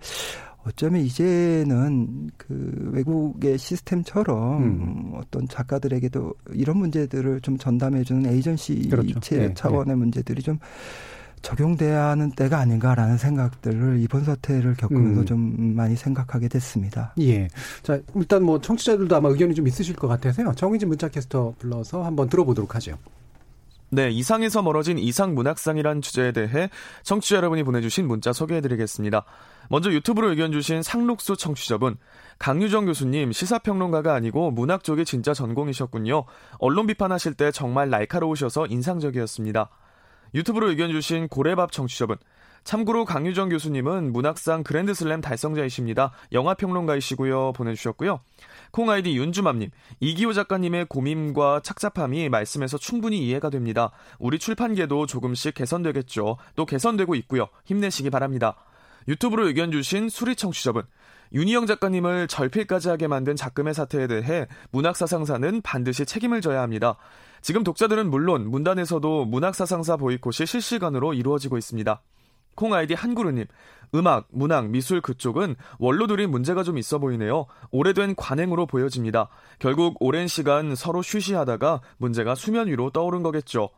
[0.65, 5.11] 어쩌면 이제는 그 외국의 시스템처럼 음.
[5.15, 9.19] 어떤 작가들에게도 이런 문제들을 좀 전담해주는 에이전시 그렇죠.
[9.35, 9.95] 예, 예, 차원의 예.
[9.95, 10.59] 문제들이 좀
[11.41, 15.25] 적용돼야 하는 때가 아닌가라는 생각들을 이번 사태를 겪으면서 음.
[15.25, 17.13] 좀 많이 생각하게 됐습니다.
[17.19, 17.49] 예.
[17.81, 20.53] 자, 일단 뭐 청취자들도 아마 의견이 좀 있으실 것 같아서요.
[20.55, 22.97] 정의진 문자캐스터 불러서 한번 들어보도록 하죠.
[23.89, 26.69] 네, 이상에서 멀어진 이상문학상이란 주제에 대해
[27.03, 29.25] 청취자 여러분이 보내주신 문자 소개해드리겠습니다.
[29.69, 31.97] 먼저 유튜브로 의견 주신 상록수 청취자분
[32.39, 36.23] 강유정 교수님 시사평론가가 아니고 문학 쪽이 진짜 전공이셨군요.
[36.59, 39.69] 언론 비판하실 때 정말 날카로우셔서 인상적이었습니다.
[40.35, 42.17] 유튜브로 의견 주신 고래밥 청취자분
[42.63, 46.11] 참고로 강유정 교수님은 문학상 그랜드슬램 달성자이십니다.
[46.31, 47.51] 영화평론가이시고요.
[47.53, 48.21] 보내주셨고요.
[48.71, 53.91] 콩아이디 윤주맘님, 이기호 작가님의 고민과 착잡함이 말씀에서 충분히 이해가 됩니다.
[54.17, 56.37] 우리 출판계도 조금씩 개선되겠죠.
[56.55, 57.47] 또 개선되고 있고요.
[57.65, 58.55] 힘내시기 바랍니다.
[59.07, 60.83] 유튜브로 의견 주신 수리 청취자분.
[61.33, 66.95] 윤희영 작가님을 절필까지 하게 만든 작금의 사태에 대해 문학사상사는 반드시 책임을 져야 합니다.
[67.41, 72.01] 지금 독자들은 물론 문단에서도 문학사상사 보이콧이 실시간으로 이루어지고 있습니다.
[72.55, 73.45] 콩 아이디 한구루님,
[73.95, 77.47] 음악, 문학, 미술 그쪽은 원로들이 문제가 좀 있어 보이네요.
[77.71, 79.27] 오래된 관행으로 보여집니다.
[79.57, 83.69] 결국 오랜 시간 서로 쉬쉬하다가 문제가 수면 위로 떠오른 거겠죠.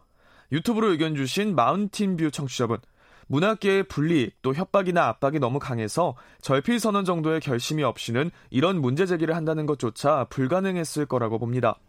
[0.52, 2.80] 유튜브로 의견 주신 마운틴뷰 청취자분,
[3.28, 9.66] 문학계의 분리또 협박이나 압박이 너무 강해서 절필 선언 정도의 결심이 없이는 이런 문제 제기를 한다는
[9.66, 11.80] 것조차 불가능했을 거라고 봅니다.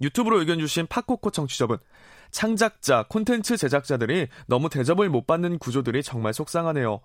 [0.00, 1.78] 유튜브로 의견 주신 팝코코 청취자분.
[2.30, 7.00] 창작자, 콘텐츠 제작자들이 너무 대접을 못 받는 구조들이 정말 속상하네요.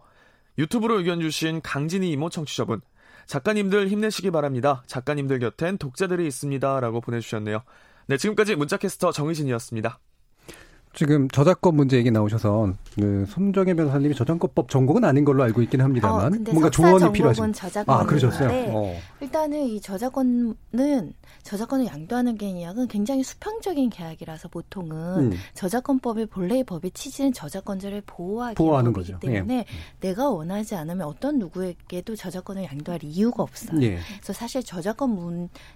[0.60, 2.82] 유튜브로 의견 주신 강진희 이모 청취자분.
[3.26, 4.84] 작가님들 힘내시기 바랍니다.
[4.86, 6.80] 작가님들 곁엔 독자들이 있습니다.
[6.80, 7.64] 라고 보내주셨네요.
[8.08, 10.00] 네, 지금까지 문자캐스터 정희진이었습니다.
[10.96, 16.34] 지금 저작권 문제 얘기 나오셔서 그 손정혜 변호사님이 저작권법 전공은 아닌 걸로 알고 있긴 합니다만
[16.34, 18.48] 어, 뭔가 조언이 필요하신아 그러셨어요.
[18.48, 18.72] 네.
[18.74, 18.96] 어.
[19.26, 20.56] 일단은 이 저작권은
[21.42, 25.38] 저작권을 양도하는 계약은 굉장히 수평적인 계약이라서 보통은 음.
[25.56, 29.18] 저작권법의 본래의 법의 취지는 저작권자를 보호하기 보호하는 거죠.
[29.20, 29.60] 때문에 예.
[29.60, 29.66] 음.
[30.00, 33.82] 내가 원하지 않으면 어떤 누구에게도 저작권을 양도할 이유가 없어요.
[33.82, 33.98] 예.
[34.18, 35.12] 그래서 사실 저작권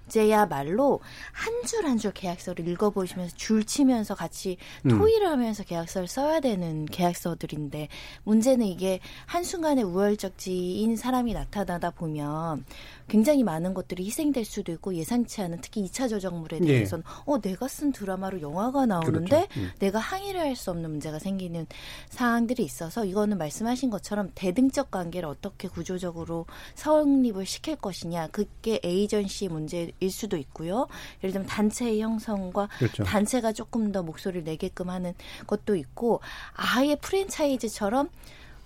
[0.06, 1.00] 문제야말로
[1.32, 4.90] 한 줄 한 줄 계약서를 읽어보시면서 줄 치면서 같이 음.
[4.98, 5.32] 토의를 음.
[5.34, 7.88] 하면서 계약서를 써야 되는 계약서들인데
[8.24, 12.66] 문제는 이게 한순간에 우월적지인 사람이 나타나다 보면
[13.08, 16.66] 굉장히 굉장히 많은 것들이 희생될 수도 있고 예상치 않은 특히 2차 저작물에 예.
[16.66, 17.12] 대해서는 예.
[17.32, 19.60] 어 내가 쓴 드라마로 영화가 나오는데 그렇죠.
[19.60, 19.72] 음.
[19.80, 21.66] 내가 항의를 할 수 없는 문제가 생기는
[22.10, 29.92] 사항들이 있어서 이거는 말씀하신 것처럼 대등적 관계를 어떻게 구조적으로 성립을 시킬 것이냐 그게 에이전시 문제일
[30.10, 30.88] 수도 있고요.
[31.24, 33.04] 예를 들면 단체의 형성과 그렇죠.
[33.04, 35.14] 단체가 조금 더 목소리를 내게끔 하는
[35.48, 36.20] 것도 있고
[36.56, 38.10] 아예 프랜차이즈처럼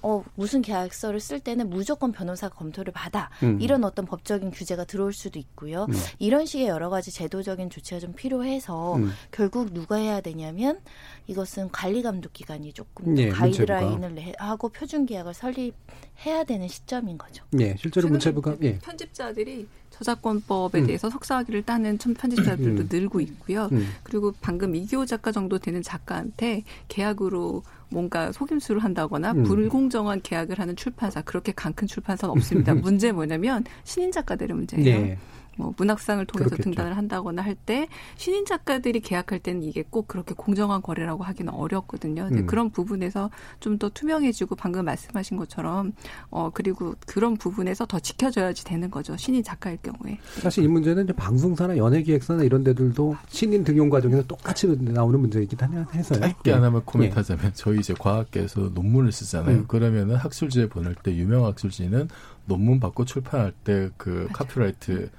[0.03, 3.29] 어, 무슨 계약서를 쓸 때는 무조건 변호사 검토를 받아.
[3.41, 3.59] 음.
[3.61, 5.85] 이런 어떤 법적인 규제가 들어올 수도 있고요.
[5.85, 5.93] 음.
[6.19, 9.11] 이런 식의 여러 가지 제도적인 조치가 좀 필요해서 음.
[9.31, 10.81] 결국 누가 해야 되냐면
[11.27, 14.45] 이것은 관리 감독 기관이 조금 네, 가이드라인을 문체부가.
[14.45, 17.45] 하고 표준 계약을 설립해야 되는 시점인 거죠.
[17.51, 18.77] 네, 실제로 문체부가 그 예.
[18.79, 20.87] 편집자들이 저작권법에 음.
[20.87, 22.89] 대해서 석사학위를 따는 편집자들도 음.
[22.91, 23.69] 늘고 있고요.
[23.71, 23.87] 음.
[24.03, 29.43] 그리고 방금 이기호 작가 정도 되는 작가한테 계약으로 뭔가 속임수를 한다거나 음.
[29.43, 32.73] 불공정한 계약을 하는 출판사 그렇게 강큰 출판사는 없습니다.
[32.75, 34.83] 문제 뭐냐면 신인 작가들의 문제예요.
[35.03, 35.17] 네.
[35.57, 36.69] 뭐 문학상을 통해서 그렇겠죠.
[36.69, 37.87] 등단을 한다거나 할 때
[38.17, 42.27] 신인 작가들이 계약할 때는 이게 꼭 그렇게 공정한 거래라고 하기는 어렵거든요.
[42.33, 42.45] 음.
[42.47, 43.29] 그런 부분에서
[43.59, 45.93] 좀 더 투명해지고 방금 말씀하신 것처럼
[46.29, 49.15] 어 그리고 그런 부분에서 더 지켜져야지 되는 거죠.
[49.17, 50.19] 신인 작가일 경우에.
[50.41, 55.57] 사실 이 문제는 이제 방송사나 연예기획사나 이런 데들도 신인 등용 과정에서 똑같이 나오는 문제이긴
[55.93, 56.19] 해서요.
[56.19, 56.53] 짧게 예.
[56.55, 57.51] 하나만 코멘트하자면 예.
[57.55, 59.57] 저희 이제 과학계에서 논문을 쓰잖아요.
[59.57, 59.65] 음.
[59.67, 62.07] 그러면은 학술지에 보낼 때 유명 학술지는
[62.45, 65.09] 논문 받고 출판할 때 그 카피라이트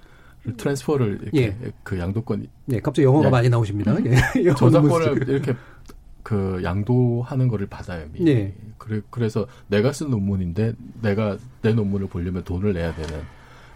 [0.57, 1.73] 트랜스퍼를 이렇게 예.
[1.83, 2.47] 그 양도권.
[2.73, 3.31] 예, 갑자기 영어가 예.
[3.31, 3.93] 많이 나오십니다.
[3.95, 4.05] 음.
[4.07, 4.15] 예.
[4.55, 5.55] 저작권을 이렇게
[6.23, 8.07] 그 양도하는 거를 받아요.
[8.13, 8.31] 미리.
[8.31, 8.55] 예.
[8.79, 13.21] 그래, 그래서 내가 쓴 논문인데 내가 내 논문을 보려면 돈을 내야 되는.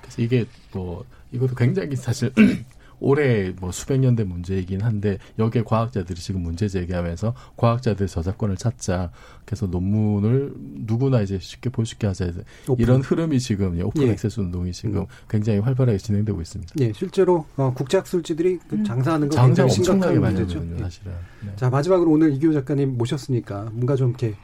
[0.02, 2.32] 그래서 이게 뭐 이것도 굉장히 사실
[3.00, 9.10] 올해 뭐 수백 년대 문제이긴 한데 여기에 과학자들이 지금 문제 제기하면서 과학자들의 저작권을 찾자.
[9.44, 12.32] 그래서 논문을 누구나 이제 쉽게 볼 수 있게 하자.
[12.68, 12.82] 오픈.
[12.82, 14.10] 이런 흐름이 지금 예, 오픈 예.
[14.10, 15.06] 액세스 운동이 지금 음.
[15.30, 16.74] 굉장히 활발하게 진행되고 있습니다.
[16.80, 18.84] 예, 실제로 어, 국제학술지들이 그 음.
[18.84, 20.66] 장사하는 거 장사 굉장히 심각하게 많이 문제죠.
[20.74, 20.78] 예.
[20.78, 21.12] 사실은.
[21.46, 21.52] 네.
[21.56, 24.34] 자 마지막으로 오늘 이규호 작가님 모셨으니까 뭔가 좀 이렇게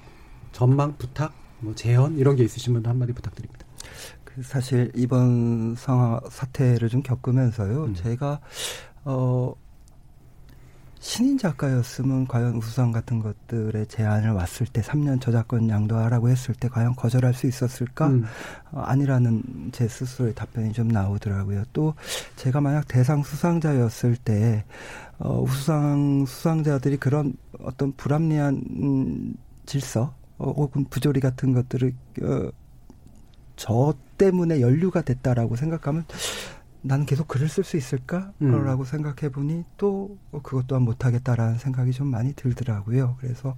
[0.52, 3.66] 전망 부탁, 뭐 제언 이런 게 있으시면 한마디 부탁드립니다.
[4.42, 7.84] 사실 이번 상황 사태를 좀 겪으면서요.
[7.84, 7.94] 음.
[7.94, 8.40] 제가
[9.04, 9.52] 어
[10.98, 16.96] 신인 작가였으면 과연 우수상 같은 것들의 제안을 왔을 때 3년 저작권 양도하라고 했을 때 과연
[16.96, 18.06] 거절할 수 있었을까?
[18.08, 18.24] 음.
[18.72, 21.64] 어, 아니라는 제 스스로의 답변이 좀 나오더라고요.
[21.74, 21.94] 또
[22.36, 24.64] 제가 만약 대상 수상자였을 때
[25.18, 29.34] 어, 우수상 수상자들이 그런 어떤 불합리한 음,
[29.66, 32.50] 질서 어, 혹은 부조리 같은 것들을 어,
[33.56, 36.04] 저 때문에 연류가 됐다라고 생각하면
[36.82, 38.34] 나는 계속 글을 쓸 수 있을까라고
[38.82, 38.84] 음.
[38.84, 43.16] 생각해 보니 또 그것 또한 못하겠다라는 생각이 좀 많이 들더라고요.
[43.20, 43.56] 그래서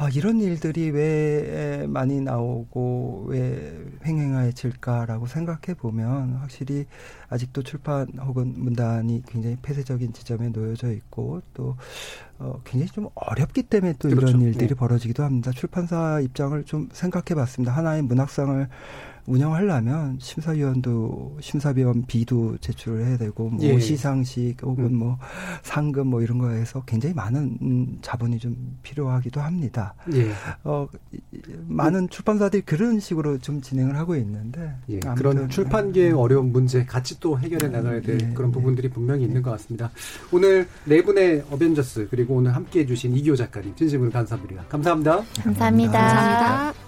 [0.00, 6.86] 아, 이런 일들이 왜 많이 나오고 왜 횡행해질까라고 생각해 보면 확실히
[7.28, 11.76] 아직도 출판 혹은 문단이 굉장히 폐쇄적인 지점에 놓여져 있고 또
[12.38, 14.36] 어, 굉장히 좀 어렵기 때문에 또 네, 그렇죠.
[14.36, 14.74] 이런 일들이 네.
[14.76, 15.50] 벌어지기도 합니다.
[15.50, 17.72] 출판사 입장을 좀 생각해 봤습니다.
[17.72, 18.68] 하나의 문학상을
[19.28, 23.78] 운영하려면 심사위원도 심사위원 비도 제출을 해야 되고 뭐 예.
[23.78, 24.94] 시상식 혹은 음.
[24.96, 25.18] 뭐
[25.62, 29.94] 상금 뭐 이런 거에서 굉장히 많은 자본이 좀 필요하기도 합니다.
[30.14, 30.32] 예.
[30.64, 30.88] 어
[31.68, 34.98] 많은 출판사들이 그런 식으로 좀 진행을 하고 있는데 예.
[35.00, 35.48] 그런 네.
[35.48, 38.54] 출판계의 어려운 문제 같이 또 해결해 나가야 될 예, 그런 예.
[38.54, 39.42] 부분들이 분명히 있는 예.
[39.42, 39.90] 것 같습니다.
[40.32, 44.64] 오늘 네 분의 어벤져스 그리고 오늘 함께해 주신 이기호 작가님 진심으로 감사드립니다.
[44.70, 45.16] 감사합니다.
[45.42, 45.92] 감사합니다.
[45.92, 45.98] 감사합니다.
[45.98, 46.87] 감사합니다.